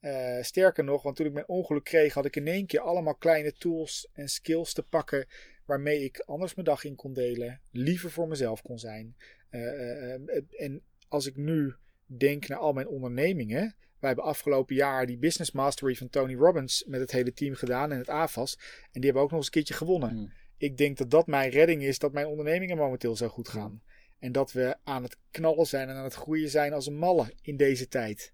[0.00, 3.14] Uh, sterker nog, want toen ik mijn ongeluk kreeg, had ik in één keer allemaal
[3.14, 5.26] kleine tools en skills te pakken
[5.66, 9.16] waarmee ik anders mijn dag in kon delen, liever voor mezelf kon zijn.
[9.50, 10.12] Uh,
[10.60, 11.74] en als ik nu
[12.06, 13.74] denk naar al mijn ondernemingen.
[13.98, 17.92] Wij hebben afgelopen jaar die Business Mastery van Tony Robbins met het hele team gedaan
[17.92, 18.58] en het AFAS.
[18.92, 20.10] En die hebben ook nog eens een keertje gewonnen.
[20.10, 20.32] Hmm.
[20.58, 23.82] Ik denk dat dat mijn redding is dat mijn ondernemingen momenteel zo goed gaan.
[24.18, 27.32] En dat we aan het knallen zijn en aan het groeien zijn als een malle
[27.42, 28.32] in deze tijd.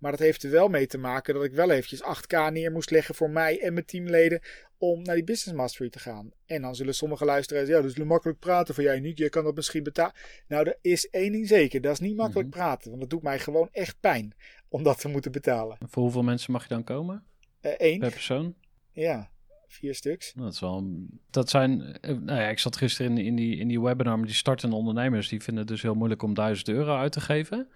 [0.00, 2.90] Maar dat heeft er wel mee te maken dat ik wel eventjes 8k neer moest
[2.90, 4.40] leggen voor mij en mijn teamleden
[4.78, 6.30] om naar die Business Mastery te gaan.
[6.46, 9.18] En dan zullen sommige luisteraars, ja, dat is makkelijk praten voor jij niet.
[9.18, 10.12] Je kan dat misschien betalen.
[10.48, 11.80] Nou, er is één ding zeker.
[11.80, 12.58] Dat is niet makkelijk mhm.
[12.58, 12.88] praten.
[12.88, 14.34] Want dat doet mij gewoon echt pijn
[14.68, 15.78] om dat te moeten betalen.
[15.80, 17.24] voor hoeveel mensen mag je dan komen?
[17.60, 17.94] Eén.
[17.94, 18.54] Uh, per persoon?
[18.92, 19.30] Ja,
[19.66, 20.32] vier stuks.
[20.32, 23.68] Dat, is wel, dat zijn, eh, nou ja, ik zat gisteren in, in, die, in
[23.68, 25.28] die webinar met die startende ondernemers.
[25.28, 27.68] Die vinden het dus heel moeilijk om 1000 euro uit te geven.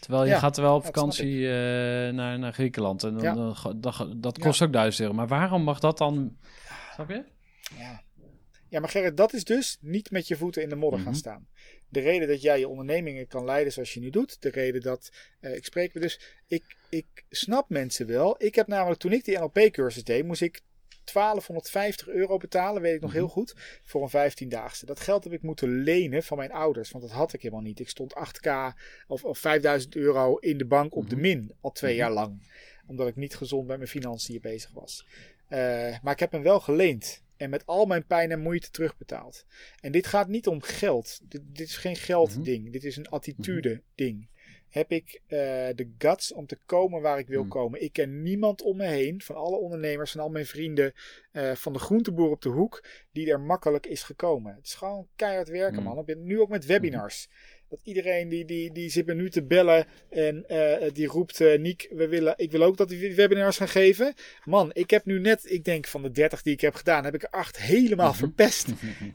[0.00, 1.50] Terwijl je gaat wel op vakantie uh,
[2.10, 3.02] naar, naar Griekenland.
[3.02, 5.14] En dan, dat, dat kost ook 1000 euro.
[5.14, 6.36] Maar waarom mag dat dan...
[6.94, 7.24] Snap je?
[7.78, 8.02] Ja.
[8.68, 11.18] Ja, maar Gerrit, dat is dus niet met je voeten in de modder gaan mhm.
[11.18, 11.48] staan.
[11.88, 14.42] De reden dat jij je ondernemingen kan leiden zoals je nu doet.
[14.42, 18.34] De reden dat, uh, ik spreek me dus, ik, ik snap mensen wel.
[18.38, 20.60] Ik heb namelijk, toen ik die NLP-cursus deed, moest ik
[21.12, 23.32] 1250 euro betalen, weet ik nog heel mhm.
[23.32, 23.54] goed,
[23.84, 24.86] voor een 15-daagse.
[24.86, 27.80] Dat geld heb ik moeten lenen van mijn ouders, want dat had ik helemaal niet.
[27.80, 28.50] Ik stond 8k
[29.06, 31.24] of, of 5000 euro in de bank op de mhm.
[31.24, 32.00] min, al twee mhm.
[32.00, 32.42] jaar lang.
[32.86, 35.06] Omdat ik niet gezond met mijn financiën bezig was.
[35.48, 35.58] Uh,
[36.02, 37.22] maar ik heb hem wel geleend.
[37.36, 39.44] En met al mijn pijn en moeite terugbetaald.
[39.80, 41.20] En dit gaat niet om geld.
[41.28, 42.72] Dit, dit is geen geldding.
[42.72, 44.28] Dit is een attitude ding
[44.70, 45.38] heb ik uh,
[45.74, 47.50] de guts om te komen waar ik wil hmm.
[47.50, 47.82] komen.
[47.82, 50.92] Ik ken niemand om me heen, van alle ondernemers, van al mijn vrienden,
[51.32, 54.54] uh, van de groenteboer op de hoek, die er makkelijk is gekomen.
[54.54, 55.84] Het is gewoon keihard werken, hmm.
[55.84, 55.98] man.
[55.98, 57.28] Ik ben nu ook met webinars.
[57.70, 61.58] Dat iedereen die, die, die zit me nu te bellen en uh, die roept: uh,
[61.58, 64.14] Niek, we willen, ik wil ook dat die webinars gaan geven.
[64.44, 67.14] Man, ik heb nu net, ik denk van de 30 die ik heb gedaan, heb
[67.14, 68.18] ik er acht helemaal mhm.
[68.18, 68.66] verpest.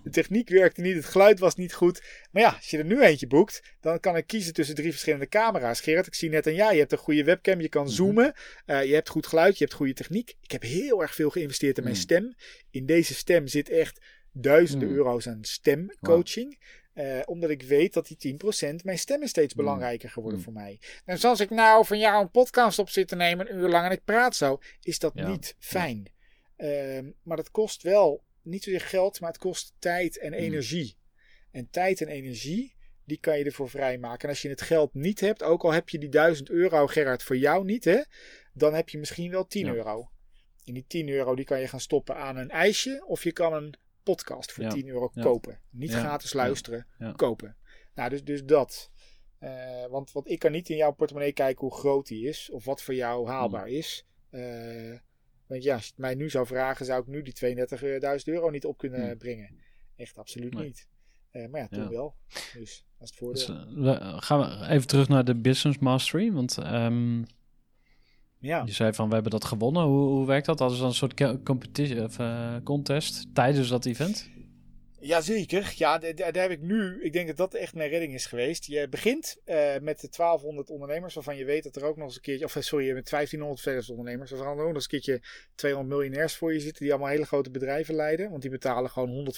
[0.03, 2.03] De techniek werkte niet, het geluid was niet goed.
[2.31, 5.27] Maar ja, als je er nu eentje boekt, dan kan ik kiezen tussen drie verschillende
[5.27, 5.81] camera's.
[5.81, 7.93] Gerard, ik zie net aan ja, je hebt een goede webcam, je kan mhm.
[7.93, 8.33] zoomen,
[8.65, 10.35] uh, je hebt goed geluid, je hebt goede techniek.
[10.41, 12.03] Ik heb heel erg veel geïnvesteerd in mijn mhm.
[12.03, 12.35] stem.
[12.71, 13.99] In deze stem zit echt
[14.31, 16.57] duizenden euro's aan stemcoaching.
[16.95, 18.37] Uh, omdat ik weet dat die
[18.71, 19.63] 10% mijn stem is steeds mm.
[19.63, 20.43] belangrijker geworden mm.
[20.43, 20.79] voor mij.
[21.05, 23.85] En zoals ik nou van jou een podcast op zit te nemen, een uur lang
[23.85, 26.13] en ik praat zo, is dat niet fijn.
[26.57, 30.37] Uh, maar dat kost wel niet zozeer geld, maar het kost tijd en mm.
[30.37, 30.97] energie.
[31.51, 32.75] En tijd en energie,
[33.05, 34.21] die kan je ervoor vrijmaken.
[34.23, 37.23] En als je het geld niet hebt, ook al heb je die 1000 euro, Gerard,
[37.23, 38.01] voor jou niet, hè,
[38.53, 40.09] dan heb je misschien wel 10 euro.
[40.65, 43.53] En die 10 euro die kan je gaan stoppen aan een ijsje, of je kan
[43.53, 43.75] een
[44.05, 45.59] podcast voor 10 euro kopen.
[45.69, 47.55] Niet gratis luisteren, kopen.
[47.95, 48.91] Nou, dus, dus dat.
[49.39, 52.49] Uh, want, want ik kan niet in jouw portemonnee kijken hoe groot die is.
[52.51, 53.75] Of wat voor jou haalbaar hmm.
[53.75, 54.05] is.
[54.31, 54.97] Uh,
[55.47, 57.63] want ja, als je het mij nu zou vragen, zou ik nu die 32.000
[58.23, 59.17] euro niet op kunnen hmm.
[59.17, 59.49] brengen.
[59.95, 60.87] Echt absoluut niet.
[61.31, 62.15] Uh, maar ja, toen wel.
[62.53, 63.75] Dus dat is het voordeel.
[63.83, 66.31] Dus, gaan we even terug naar de Business Mastery.
[66.31, 67.25] Want um,
[68.45, 68.61] ja.
[68.65, 69.83] Je zei van we hebben dat gewonnen.
[69.83, 70.57] Hoe, hoe werkt dat?
[70.57, 74.33] Dat is dan een soort competitie of uh, contest tijdens dat event?
[75.05, 75.73] Jazeker.
[75.75, 77.03] Ja, daar heb ik nu.
[77.03, 78.65] Ik denk dat dat echt mijn redding is geweest.
[78.65, 82.15] Je begint uh, met de 1200 ondernemers, waarvan je weet dat er ook nog eens
[82.15, 82.45] een keertje.
[82.45, 84.31] Of eh, sorry, met 1500 verder ondernemers.
[84.31, 85.21] Waarvan er ook nog eens een keertje
[85.55, 86.83] 200 miljonairs voor je zitten.
[86.83, 88.29] Die allemaal hele grote bedrijven leiden.
[88.29, 89.33] Want die betalen gewoon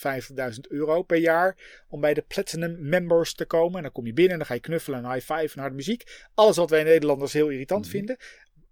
[0.53, 1.84] 150.000 euro per jaar.
[1.89, 3.76] Om bij de Platinum Members te komen.
[3.76, 5.76] En dan kom je binnen en dan ga je knuffelen en high five en harde
[5.76, 6.28] muziek.
[6.34, 7.91] Alles wat wij Nederlanders heel irritant mhm.
[7.91, 8.18] vinden.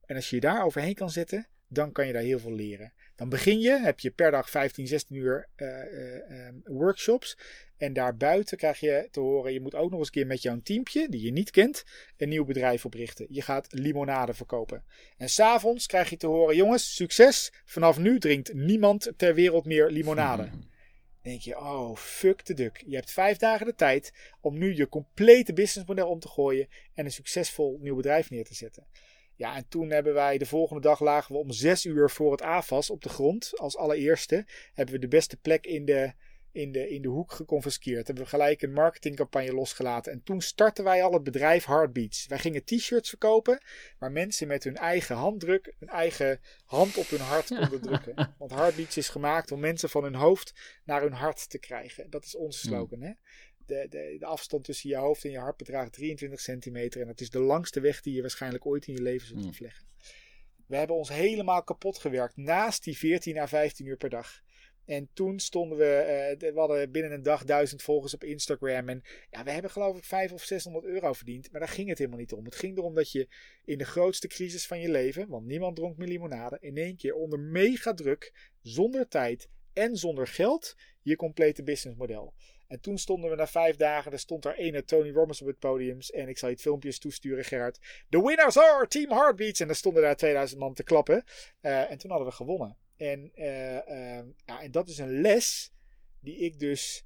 [0.06, 2.94] En als je je daar overheen kan zetten, dan kan je daar heel veel leren.
[3.16, 7.38] Dan begin je, heb je per dag 15, 16 uur uh, workshops.
[7.78, 10.60] En daarbuiten krijg je te horen, je moet ook nog eens een keer met jouw
[10.64, 11.84] teampje, die je niet kent,
[12.18, 13.26] een nieuw bedrijf oprichten.
[13.30, 14.84] Je gaat limonade verkopen.
[15.18, 17.54] En s'avonds krijg je te horen, jongens, succes.
[17.66, 20.50] Vanaf nu drinkt niemand ter wereld meer limonade.
[20.50, 20.68] Dan
[21.22, 22.84] denk je, oh, fuck de duck.
[22.86, 27.06] Je hebt vijf dagen de tijd om nu je complete businessmodel om te gooien en
[27.06, 28.88] een succesvol nieuw bedrijf neer te zetten.
[29.36, 32.42] Ja, en toen hebben wij de volgende dag lagen we om zes uur voor het
[32.42, 33.52] AFAS op de grond.
[33.56, 36.14] Als allereerste hebben we de beste plek in de,
[36.52, 38.08] in de, in de hoek geconfiskeerd.
[38.08, 40.12] Hebben we gelijk een marketingcampagne losgelaten.
[40.12, 42.28] En toen startten wij al het bedrijf Heartbeats.
[42.28, 43.64] Wij gingen t-shirts verkopen
[44.00, 48.36] waar mensen met hun eigen handdruk, hun eigen hand op hun hart konden drukken.
[48.38, 52.10] Want Heartbeats is gemaakt om mensen van hun hoofd naar hun hart te krijgen.
[52.10, 52.78] Dat is onze hmm.
[52.78, 53.02] slogan.
[53.02, 53.12] Hè?
[53.66, 57.02] De, de, de afstand tussen je hoofd en je hart bedraagt 23 centimeter.
[57.02, 59.50] En dat is de langste weg die je waarschijnlijk ooit in je leven zult hmm.
[59.50, 59.86] afleggen.
[60.68, 62.38] We hebben ons helemaal kapot gewerkt.
[62.38, 64.44] Naast die 14 à 15 uur per dag.
[64.86, 68.90] En toen stonden we, uh, we hadden binnen een dag duizend volgers op Instagram.
[68.90, 71.52] En ja, we hebben geloof ik 500 of 600 euro verdiend.
[71.52, 72.46] Maar daar ging het helemaal niet om.
[72.46, 73.28] Het ging erom dat je
[73.66, 77.14] in de grootste crisis van je leven, want niemand dronk meer limonade, in één keer
[77.14, 82.34] onder mega druk, zonder tijd en zonder geld, je complete businessmodel.
[82.68, 85.60] En toen stonden we na vijf dagen, er stond daar ene Tony Robbins op het
[85.60, 85.98] podium.
[86.14, 87.80] En ik zal je het filmpjes toesturen, Gerard.
[88.10, 89.60] The winners are Team Heartbeats.
[89.60, 91.24] En er stonden daar 2000 man te klappen.
[91.62, 92.78] Uh, en toen hadden we gewonnen.
[92.98, 95.72] En, uh, uh, ja, en dat is een les
[96.20, 97.06] die ik dus...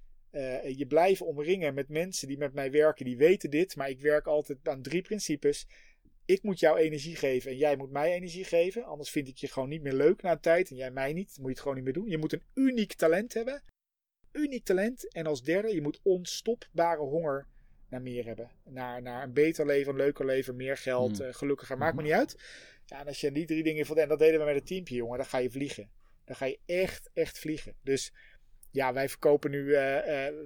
[0.76, 3.76] je blijven omringen met mensen die met mij werken, die weten dit.
[3.76, 5.68] Maar ik werk altijd aan drie principes.
[6.26, 8.84] Ik moet jou energie geven en jij moet mij energie geven.
[8.84, 10.70] Anders vind ik je gewoon niet meer leuk na een tijd.
[10.70, 11.28] En jij mij niet.
[11.28, 12.10] Dan moet je het gewoon niet meer doen.
[12.10, 13.64] Je moet een uniek talent hebben
[14.32, 15.12] uniek talent.
[15.14, 17.48] En als derde, je moet onstopbare honger
[17.90, 18.52] naar meer hebben.
[18.64, 21.34] Naar, naar een beter leven, een leuker leven, meer geld, mm.
[21.34, 21.78] gelukkiger.
[21.78, 22.36] Maakt me niet uit.
[22.86, 24.96] Ja, en als je die drie dingen voldoet, en dat deden we met het teampje,
[24.96, 25.90] jongen, dan ga je vliegen.
[26.26, 27.76] Dan ga je echt, echt vliegen.
[27.84, 28.14] Dus
[28.72, 29.74] ja, wij verkopen nu, uh,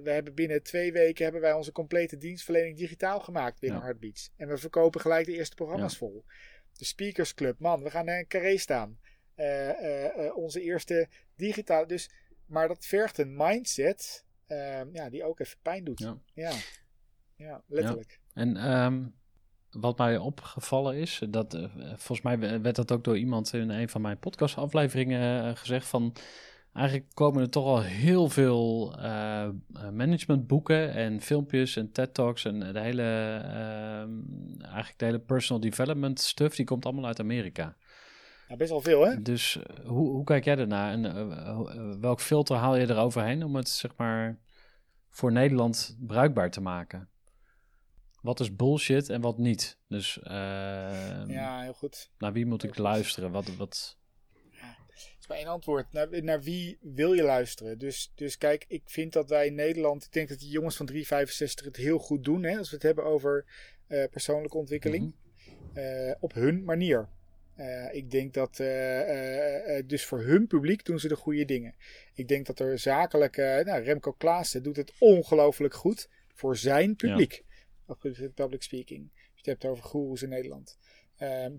[0.02, 3.84] we hebben binnen twee weken hebben wij onze complete dienstverlening digitaal gemaakt binnen ja.
[3.84, 4.30] Heartbeats.
[4.36, 6.24] En we verkopen gelijk de eerste programma's vol.
[6.72, 8.98] De Speakers Club, man, we gaan naar een carré staan.
[10.34, 12.10] Onze eerste digitale, dus
[12.46, 15.98] maar dat vergt een mindset ehm, ja, die ook even pijn doet.
[15.98, 16.52] Ja, ja.
[17.36, 18.20] ja letterlijk.
[18.32, 19.06] En ehm,
[19.70, 23.88] wat mij opgevallen is, dat uh, volgens mij werd dat ook door iemand in een
[23.88, 26.16] van mijn podcastafleveringen uh, gezegd van
[26.72, 29.48] eigenlijk komen er toch al heel veel uh,
[29.92, 33.02] managementboeken en filmpjes en TED Talks en de hele,
[33.44, 34.10] ehm,
[34.60, 37.76] eigenlijk de hele personal development stuff, die komt allemaal uit Amerika.
[38.54, 39.22] Ja, best wel veel, hè?
[39.22, 40.92] Dus eh, hoe, hoe kijk jij ernaar?
[40.92, 44.38] En eh, eh, welk filter haal je eroverheen om het, zeg maar,
[45.08, 47.08] voor Nederland bruikbaar te maken?
[48.20, 49.78] Wat is bullshit en wat niet?
[49.88, 52.10] Dus ehm, ja, heel goed.
[52.18, 53.30] Naar wie moet ik luisteren?
[53.30, 53.98] Wat, wat...
[54.50, 54.76] Ja,
[55.20, 55.92] is maar één antwoord.
[55.92, 57.78] Naar, naar wie wil je luisteren?
[57.78, 60.86] Dus, dus kijk, ik vind dat wij in Nederland, ik denk dat die jongens van
[60.86, 63.44] 365 het heel goed doen, hè, als we het hebben over
[64.10, 65.14] persoonlijke ontwikkeling,
[65.74, 66.14] mhm.
[66.20, 67.08] op hun manier.
[67.56, 71.74] Uh, ik denk dat uh, uh, dus voor hun publiek doen ze de goede dingen.
[72.14, 77.44] Ik denk dat er zakelijk, nou, Remco Klaassen doet het ongelooflijk goed voor zijn publiek.
[77.86, 78.28] Ja.
[78.34, 79.10] Public speaking.
[79.14, 80.78] Je het hebt over goeroes in Nederland.
[81.16, 81.58] Ehm,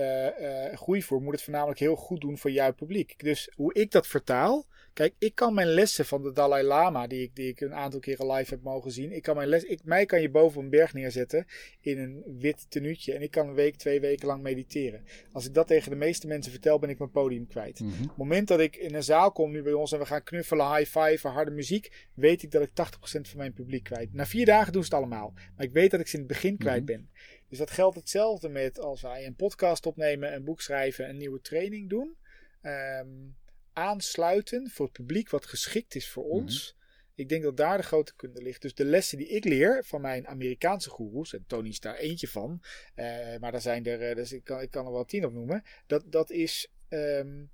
[0.00, 3.14] dus groeivoer moet het voornamelijk heel goed doen voor jouw publiek.
[3.18, 4.66] Dus hoe ik dat vertaal,
[4.96, 8.00] Kijk, ik kan mijn lessen van de Dalai Lama, die ik, die ik een aantal
[8.00, 9.12] keren live heb mogen zien.
[9.12, 11.46] Ik kan mijn les, ik, mij kan je boven een berg neerzetten
[11.80, 13.12] in een wit tenuutje.
[13.12, 15.04] En ik kan een week, twee weken lang mediteren.
[15.32, 17.80] Als ik dat tegen de meeste mensen vertel, ben ik mijn podium kwijt.
[17.80, 20.22] Mm het moment dat ik in een zaal kom nu bij ons en we gaan
[20.22, 24.14] knuffelen, high five, harde muziek, weet ik dat ik 80% van mijn publiek kwijt.
[24.14, 25.32] Na vier dagen doen ze het allemaal.
[25.56, 26.92] Maar ik weet dat ik ze in het begin kwijt mhm.
[26.92, 27.10] ben.
[27.48, 31.40] Dus dat geldt hetzelfde met als wij een podcast opnemen, een boek schrijven, een nieuwe
[31.40, 32.16] training doen.
[32.62, 33.36] Um,
[33.72, 36.32] aansluiten voor het publiek wat geschikt is voor mhm.
[36.32, 36.76] ons.
[37.14, 38.62] Ik denk dat daar de grote kunde ligt.
[38.62, 42.28] Dus de lessen die ik leer van mijn Amerikaanse goeroes, en Tony is daar eentje
[42.28, 42.60] van,
[42.96, 45.32] uh, maar daar zijn er, uh, dus ik kan, ik kan er wel tien op
[45.32, 45.62] noemen.
[45.86, 47.50] Dat, dat is um,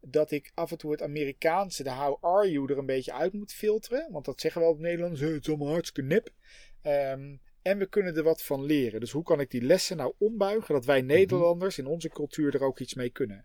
[0.00, 3.32] dat ik af en toe het Amerikaanse, de how are you, er een beetje uit
[3.32, 4.12] moet filteren.
[4.12, 6.30] Want dat zeggen we wel op Nederlands, het is allemaal hartstikke nep.
[6.82, 9.00] Um, en we kunnen er wat van leren.
[9.00, 11.06] Dus hoe kan ik die lessen nou ombuigen dat wij mhm.
[11.06, 13.44] Nederlanders in onze cultuur er ook iets mee kunnen?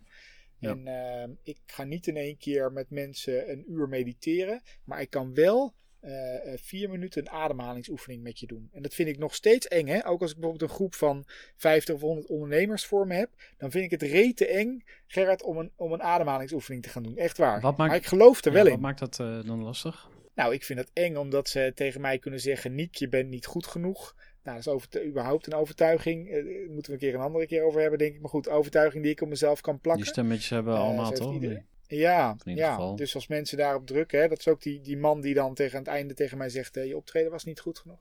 [0.60, 5.10] En uh, ik ga niet in één keer met mensen een uur mediteren, maar ik
[5.10, 6.12] kan wel uh,
[6.56, 8.70] vier minuten een ademhalingsoefening met je doen.
[8.72, 9.88] En dat vind ik nog steeds eng.
[9.88, 10.08] Hè?
[10.08, 13.72] Ook als ik bijvoorbeeld een groep van 50 of 100 ondernemers voor me heb, dan
[13.72, 17.18] vind ik het rete eng, Gerrit, om een, om een ademhalingsoefening te gaan doen.
[17.18, 17.62] Echt waar.
[17.62, 18.72] Maakt, maar ik geloof er wel in.
[18.72, 20.10] Wat maakt dat uh, dan lastig?
[20.36, 23.46] Nou, ik vind het eng omdat ze tegen mij kunnen zeggen: Niek, je bent niet
[23.46, 24.16] goed genoeg.
[24.44, 26.30] Nou, dat is over, überhaupt een overtuiging.
[26.30, 28.22] Uh, moeten we een keer een andere keer over hebben, denk ik.
[28.22, 30.04] Maar goed, overtuiging die ik op mezelf kan plakken.
[30.04, 31.42] Die stemmetjes hebben we allemaal toch?
[31.88, 32.94] Ja, ja.
[32.94, 35.78] dus als mensen daarop drukken, hè, dat is ook die, die man die dan tegen
[35.78, 38.00] het einde tegen mij zegt: je optreden was niet goed genoeg.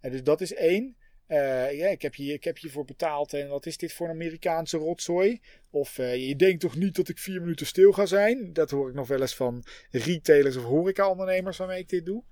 [0.00, 0.96] En dus dat is één.
[1.28, 4.12] Uh, ja, ik heb, je, ik heb voor betaald en wat is dit voor een
[4.12, 5.40] Amerikaanse rotzooi?
[5.70, 8.52] Of uh, je denkt toch niet dat ik vier minuten stil ga zijn?
[8.52, 12.22] Dat hoor ik nog wel eens van retailers of horeca-ondernemers waarmee ik dit doe.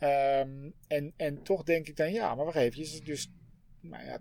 [0.00, 3.04] Um, en, en toch denk ik dan, ja, maar wacht even.
[3.04, 3.28] Dus
[3.88, 4.18] nou ja,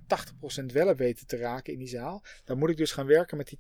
[0.62, 2.24] 80% wel heb weten te raken in die zaal.
[2.44, 3.58] Dan moet ik dus gaan werken met die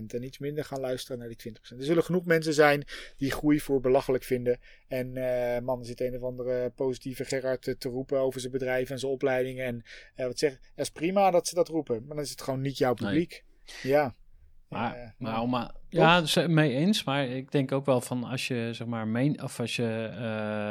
[0.00, 1.78] 80% en iets minder gaan luisteren naar die 20%.
[1.78, 2.84] Er zullen genoeg mensen zijn
[3.16, 4.58] die groei voor belachelijk vinden.
[4.88, 8.52] En uh, man, er zit een of andere positieve Gerard te, te roepen over zijn
[8.52, 9.64] bedrijf en zijn opleidingen.
[9.64, 9.82] En
[10.16, 12.60] uh, wat zeg, het is prima dat ze dat roepen, maar dan is het gewoon
[12.60, 13.44] niet jouw publiek.
[13.82, 14.14] Ja.
[14.68, 17.04] Maar, uh, maar, om, maar ja, dus, mee eens.
[17.04, 20.10] Maar ik denk ook wel van als je zeg maar main, of als je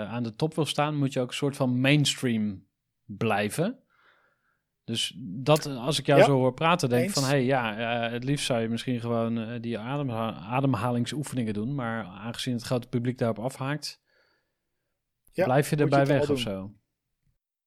[0.10, 2.66] aan de top wil staan, moet je ook een soort van mainstream
[3.06, 3.83] blijven.
[4.84, 7.24] Dus dat, als ik jou zo hoor praten, denk ik van...
[7.24, 11.76] hé, hey, ja, uh, het liefst zou je misschien gewoon uh, die ademha ademhalingsoefeningen doen.
[11.76, 14.02] Maar aangezien het grote publiek daarop afhaakt...
[15.32, 16.74] Ja, blijf je erbij weg of zo?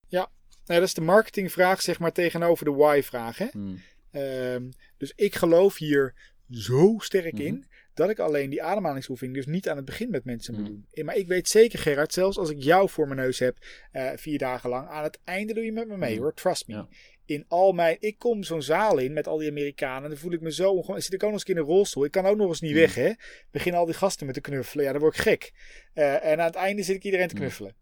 [0.09, 0.31] Ja,
[0.67, 3.39] nou, dat is de marketingvraag zeg maar tegenover de why-vraag.
[3.39, 3.83] Hmm.
[4.11, 6.15] Um, dus ik geloof hier
[6.51, 7.47] zo sterk -hmm.
[7.47, 10.87] in dat ik alleen die ademhalingsoefening dus niet aan het begin met mensen moet hmm.
[10.93, 11.05] doen.
[11.05, 13.57] Maar ik weet zeker, Gerard, zelfs als ik jou voor mijn neus heb
[13.93, 16.23] uh, vier dagen lang, aan het einde doe je met me mee hmm.
[16.23, 16.87] hoor, trust me.
[17.25, 20.41] In al mijn, ik kom zo'n zaal in met al die Amerikanen, dan voel ik
[20.41, 21.03] me zo ongewoon.
[21.03, 22.81] Zit ik ook nog eens in een rolstoel, ik kan ook nog eens niet hmm.
[22.81, 23.13] weg, hè?
[23.51, 25.53] Begin al die gasten met te knuffelen, ja, dan word ik gek.
[25.95, 27.75] Uh, en aan het einde zit ik iedereen te knuffelen.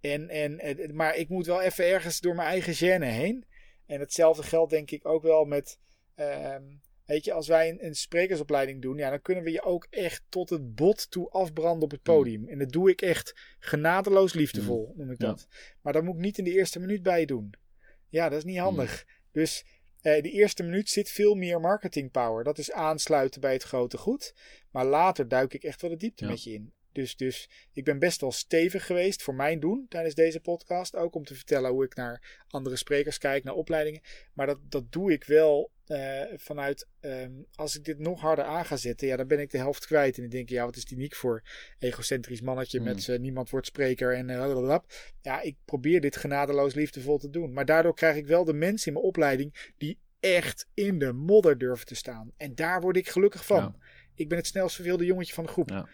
[0.00, 3.44] En, en, maar ik moet wel even ergens door mijn eigen gêne heen.
[3.86, 5.78] En hetzelfde geldt denk ik ook wel met.
[6.14, 6.62] Ehm,
[7.06, 10.22] Weet je, als wij een, een, sprekersopleiding doen, ja, dan kunnen we je ook echt
[10.28, 12.14] tot het bot toe afbranden op het mm.
[12.14, 12.48] podium.
[12.48, 14.98] En dat doe ik echt genadeloos liefdevol, mm.
[14.98, 15.46] noem ik dat.
[15.80, 17.54] Maar dat moet ik niet in de eerste minuut bij je doen.
[18.08, 19.04] Ja, dat is niet handig.
[19.06, 19.12] Mm.
[19.32, 19.64] Dus
[20.00, 22.44] eh, de eerste minuut zit veel meer marketing power.
[22.44, 24.34] Dat is aansluiten bij het grote goed.
[24.70, 26.72] Maar later duik ik echt wel de diepte met je in.
[26.92, 30.96] Dus, dus ik ben best wel stevig geweest voor mijn doen tijdens deze podcast.
[30.96, 34.00] Ook om te vertellen hoe ik naar andere sprekers kijk, naar opleidingen.
[34.32, 38.64] Maar dat, dat doe ik wel uh, vanuit, um, als ik dit nog harder aan
[38.64, 40.16] ga zetten, ja, dan ben ik de helft kwijt.
[40.16, 41.42] En dan denk ik, ja, wat is die Niek voor
[41.78, 42.84] egocentrisch mannetje mm.
[42.84, 44.78] met uh, niemand wordt spreker en uh,
[45.20, 47.52] Ja, ik probeer dit genadeloos liefdevol te doen.
[47.52, 51.58] Maar daardoor krijg ik wel de mensen in mijn opleiding die echt in de modder
[51.58, 52.32] durven te staan.
[52.36, 53.58] En daar word ik gelukkig van.
[53.58, 53.74] Ja.
[54.14, 55.68] Ik ben het snelst verveelde jongetje van de groep.
[55.68, 55.88] Ja.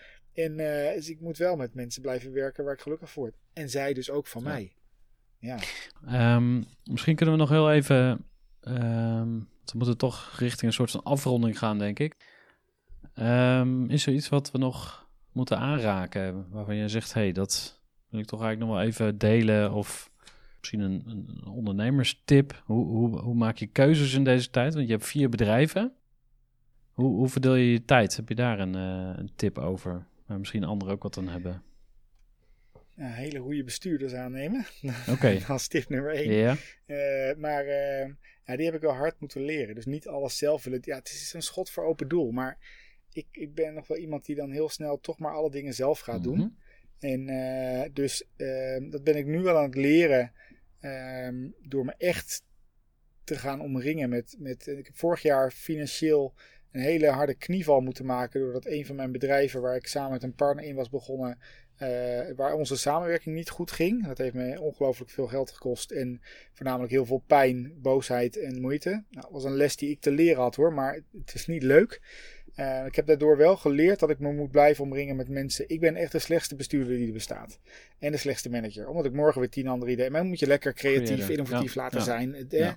[0.44, 3.36] En uh, dus ik moet wel met mensen blijven werken waar ik gelukkig voor word.
[3.52, 4.48] En zij dus ook van ja.
[4.48, 4.72] mij.
[5.38, 5.58] Ja.
[6.36, 8.24] Um, misschien kunnen we nog heel even
[8.62, 12.14] um, we moeten toch richting een soort van afronding gaan, denk ik.
[13.14, 18.20] Um, is er iets wat we nog moeten aanraken waarvan je zegt, hey, dat wil
[18.20, 20.10] ik toch eigenlijk nog wel even delen of
[20.58, 22.62] misschien een, een ondernemerstip.
[22.64, 24.74] Hoe, hoe, hoe, maak je keuzes in deze tijd?
[24.74, 25.92] Want je hebt vier bedrijven.
[26.92, 28.16] Hoe, hoe verdeel je je tijd?
[28.16, 30.06] Heb je daar een, uh, een tip over?
[30.28, 31.62] Waar misschien anderen ook wat aan hebben.
[32.94, 34.66] Ja, hele goede bestuurders aannemen.
[34.82, 34.94] Oké.
[35.12, 35.42] Okay.
[35.48, 36.32] Als tip nummer één.
[36.32, 36.56] Ja.
[36.86, 38.06] Uh, maar uh,
[38.44, 39.74] ja, die heb ik wel hard moeten leren.
[39.74, 40.80] Dus niet alles zelf willen.
[40.82, 42.30] Ja, het is een schot voor open doel.
[42.30, 42.58] Maar
[43.12, 46.00] ik, ik ben nog wel iemand die dan heel snel toch maar alle dingen zelf
[46.00, 46.38] gaat doen.
[46.38, 46.48] Mhm.
[46.98, 50.32] En uh, dus uh, dat ben ik nu wel aan het leren.
[50.80, 52.42] Uh, door me echt
[53.24, 54.66] te gaan omringen met, met.
[54.66, 56.34] Ik heb vorig jaar financieel
[56.72, 58.40] een hele harde knieval moeten maken.
[58.40, 61.38] Doordat een van mijn bedrijven, waar ik samen met een partner in was begonnen,
[61.82, 61.88] uh,
[62.36, 64.06] waar onze samenwerking niet goed ging.
[64.06, 65.90] Dat heeft me ongelooflijk veel geld gekost.
[65.90, 66.20] En
[66.52, 68.90] voornamelijk heel veel pijn, boosheid en moeite.
[68.90, 71.62] Nou, dat was een les die ik te leren had hoor, maar het is niet
[71.62, 72.00] leuk.
[72.56, 75.68] Uh, ik heb daardoor wel geleerd dat ik me moet blijven omringen met mensen.
[75.68, 77.58] Ik ben echt de slechtste bestuurder die er bestaat.
[77.98, 78.88] En de slechtste manager.
[78.88, 80.12] Omdat ik morgen weer tien andere ideeën.
[80.12, 82.04] Maar moet je lekker creatief, innovatief ja, laten ja.
[82.04, 82.46] zijn.
[82.48, 82.76] Ja.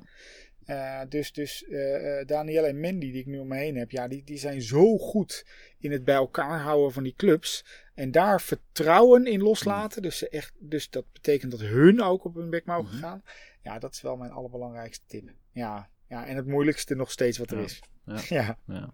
[0.72, 4.08] Uh, dus dus uh, Danielle en Mandy, die ik nu om me heen heb, ja,
[4.08, 5.46] die, die zijn zo goed
[5.80, 7.66] in het bij elkaar houden van die clubs.
[7.94, 10.02] En daar vertrouwen in loslaten.
[10.02, 13.00] Dus, echt, dus dat betekent dat hun ook op hun bek mogen mm -hmm.
[13.00, 13.24] gaan.
[13.64, 15.30] Ja, dat is wel mijn allerbelangrijkste tip.
[15.52, 17.64] Ja, ja en het moeilijkste nog steeds wat er ja.
[17.64, 17.82] is.
[18.06, 18.22] Ja.
[18.38, 18.58] ja.
[18.68, 18.94] ja.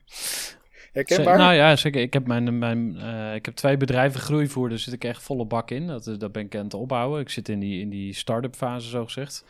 [0.91, 1.37] Herkenbaar?
[1.37, 2.01] Nou ja, zeker.
[2.01, 5.45] Ik heb, mijn, mijn, uh, ik heb twee bedrijven groeivoer, daar zit ik echt volle
[5.45, 5.87] bak in.
[5.87, 7.21] Dat, dat ben ik aan het opbouwen.
[7.21, 9.45] Ik zit in die, in die start-up fase, zo gezegd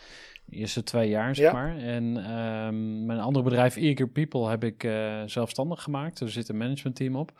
[0.49, 1.53] eerste twee jaar, zeg ja.
[1.53, 1.77] maar.
[1.77, 6.19] En um, mijn andere bedrijf, Eager People, heb ik uh, zelfstandig gemaakt.
[6.19, 7.31] Er zit een managementteam op.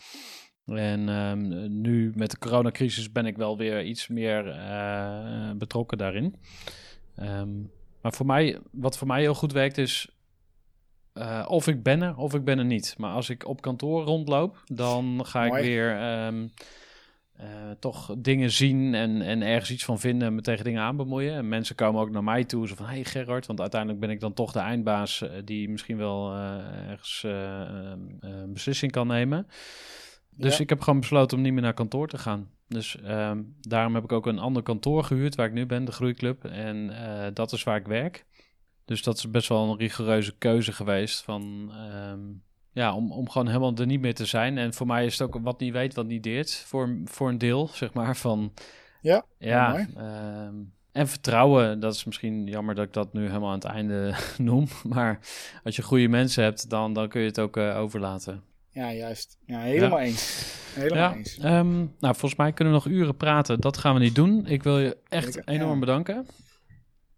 [0.65, 6.35] En um, nu met de coronacrisis ben ik wel weer iets meer uh, betrokken daarin.
[7.19, 10.11] Um, maar voor mij, wat voor mij heel goed werkt is...
[11.13, 12.95] Uh, of ik ben er, of ik ben er niet.
[12.97, 15.61] Maar als ik op kantoor rondloop, dan ga Mooi.
[15.61, 15.97] ik weer...
[17.79, 21.33] toch dingen zien en, en ergens iets van vinden, me tegen dingen aan bemoeien.
[21.33, 24.19] En mensen komen ook naar mij toe, zo van, hey Gerard, want uiteindelijk ben ik
[24.19, 26.33] dan toch de eindbaas die misschien wel
[26.89, 27.23] ergens
[28.19, 29.47] een beslissing kan nemen.
[30.29, 32.49] Dus ik heb gewoon besloten om niet meer naar kantoor te gaan.
[32.67, 35.91] Dus ehm, daarom heb ik ook een ander kantoor gehuurd waar ik nu ben, de
[35.91, 36.45] Groeiclub.
[36.45, 36.93] En
[37.33, 38.25] dat is waar ik werk.
[38.87, 41.71] Dus dat is best wel een rigoureuze keuze geweest van...
[41.71, 42.19] Ehm,
[42.77, 44.57] ja, om, om gewoon helemaal er niet meer te zijn.
[44.57, 46.63] En voor mij is het ook wat niet weet, wat niet deert.
[46.65, 48.53] Voor, voor een deel, zeg maar, van...
[49.01, 50.55] Ja, ja ehm,
[50.91, 54.67] en vertrouwen, dat is misschien jammer dat ik dat nu helemaal aan het einde noem.
[54.83, 55.19] Maar
[55.63, 58.43] als je goede mensen hebt, dan, dan kun je het ook uh, overlaten.
[58.69, 59.37] Ja, juist.
[59.45, 60.53] Ja, helemaal eens.
[60.73, 61.37] Helemaal eens.
[61.43, 63.59] Um, nou, volgens mij kunnen we nog uren praten.
[63.59, 64.45] Dat gaan we niet doen.
[64.45, 66.25] Ik wil je echt enorm bedanken.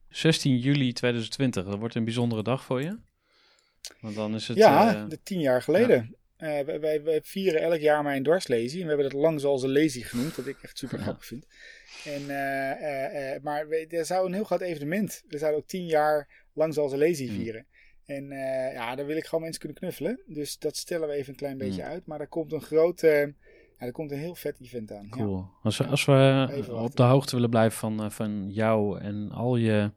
[0.10, 2.98] 16 juli 2020, dat wordt een bijzondere dag voor je.
[4.00, 4.58] Want dan is het...
[4.58, 6.18] Ja, uh, de tien jaar geleden.
[6.38, 6.60] Ja.
[6.60, 8.78] Uh, wij, wij, vieren elk jaar mijn dwarslesie.
[8.78, 11.46] En we hebben het lang zoals een lazy genoemd, wat ik echt super grappig vind.
[12.06, 15.24] En, uh, maar er zou een heel groot evenement.
[15.28, 17.16] We zouden ook tien jaar lang zoals een hmm.
[17.16, 17.66] vieren.
[18.06, 18.28] En
[18.74, 20.22] ja, daar wil ik gewoon mensen kunnen knuffelen.
[20.26, 21.92] Dus dat stellen we even een klein beetje hmm.
[21.92, 22.06] uit.
[22.06, 23.34] Maar er komt een grote
[23.80, 25.10] ja, er komt een heel vet event aan.
[25.10, 25.50] Cool.
[25.64, 29.56] Als, we, als we op de hoogte willen blijven van, eh, van jou en al
[29.56, 29.92] je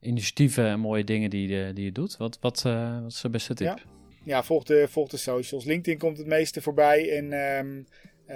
[0.00, 3.30] initiatieven en mooie dingen die, je, die je doet, wat, wat, uh, wat is de
[3.30, 3.66] beste tip?
[3.66, 3.78] Ja,
[4.24, 5.64] ja volg, de, volg de socials.
[5.64, 7.16] LinkedIn komt het meeste voorbij.
[7.16, 7.86] En um,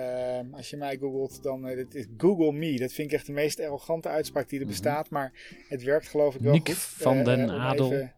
[0.01, 2.79] um, als je mij googelt, dan uh, is Google Me.
[2.79, 4.75] Dat vind ik echt de meest arrogante uitspraak die er mhm.
[4.75, 5.11] bestaat.
[5.11, 5.33] Maar
[5.69, 6.77] het werkt geloof ik wel Nick goed.
[6.77, 7.93] van den Adel.
[7.93, 8.15] Even,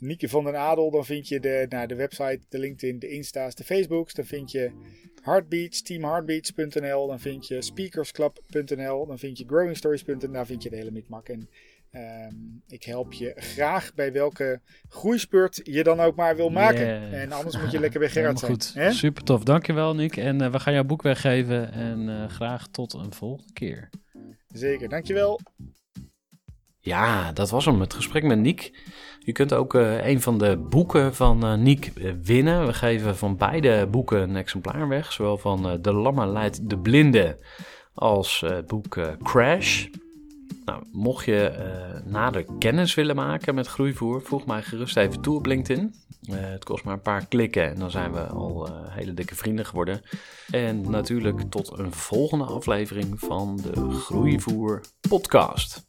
[0.00, 3.54] Nieke van den Adel, dan vind je de, nou, de website, de LinkedIn, de Insta's,
[3.54, 4.14] de Facebooks.
[4.14, 4.70] Dan vind je
[5.22, 7.06] Heartbeats, teamheartbeats.nl.
[7.06, 9.06] Dan vind je speakersclub.nl.
[9.06, 10.32] Dan vind je growingstories.nl.
[10.32, 11.28] Daar vind je de hele mikmak.
[11.28, 11.48] En
[11.92, 17.12] um, ik help je graag bij welke groeispurt je dan ook maar wil maken.
[17.12, 18.52] En anders moet je lekker bij Gerard zijn.
[18.52, 18.74] Goed.
[18.74, 18.92] Hè?
[18.92, 19.42] Super tof.
[19.42, 20.16] Dankjewel Nick.
[20.16, 21.72] En uh, we gaan jouw boek weggeven.
[21.72, 23.88] En uh, graag tot een volgende keer.
[24.48, 24.88] Zeker.
[24.88, 25.40] Dankjewel.
[26.82, 27.80] Ja, dat was hem.
[27.80, 28.84] Het gesprek met Nick.
[29.18, 32.66] Je kunt ook uh, een van de boeken van uh, Niek uh, winnen.
[32.66, 35.12] We geven van beide boeken een exemplaar weg.
[35.12, 37.38] Zowel van De Lammer leidt de Blinde
[37.94, 39.86] als het boek Crash.
[40.64, 41.52] Nou, mocht je
[42.04, 45.94] nader kennis willen maken met groeivoer, voeg mij gerust even toe op LinkedIn.
[46.30, 50.00] het kost maar een paar klikken en dan zijn we al hele dikke vrienden geworden.
[50.50, 55.86] En natuurlijk tot een volgende aflevering van de Groeivoer podcast.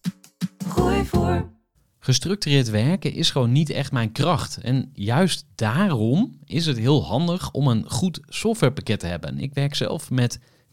[0.67, 1.49] Groeivoer.
[2.03, 4.57] Gestructureerd werken is gewoon niet echt mijn kracht.
[4.57, 9.39] En juist daarom is het heel handig om een goed softwarepakket te hebben.
[9.39, 10.39] Ik werk zelf met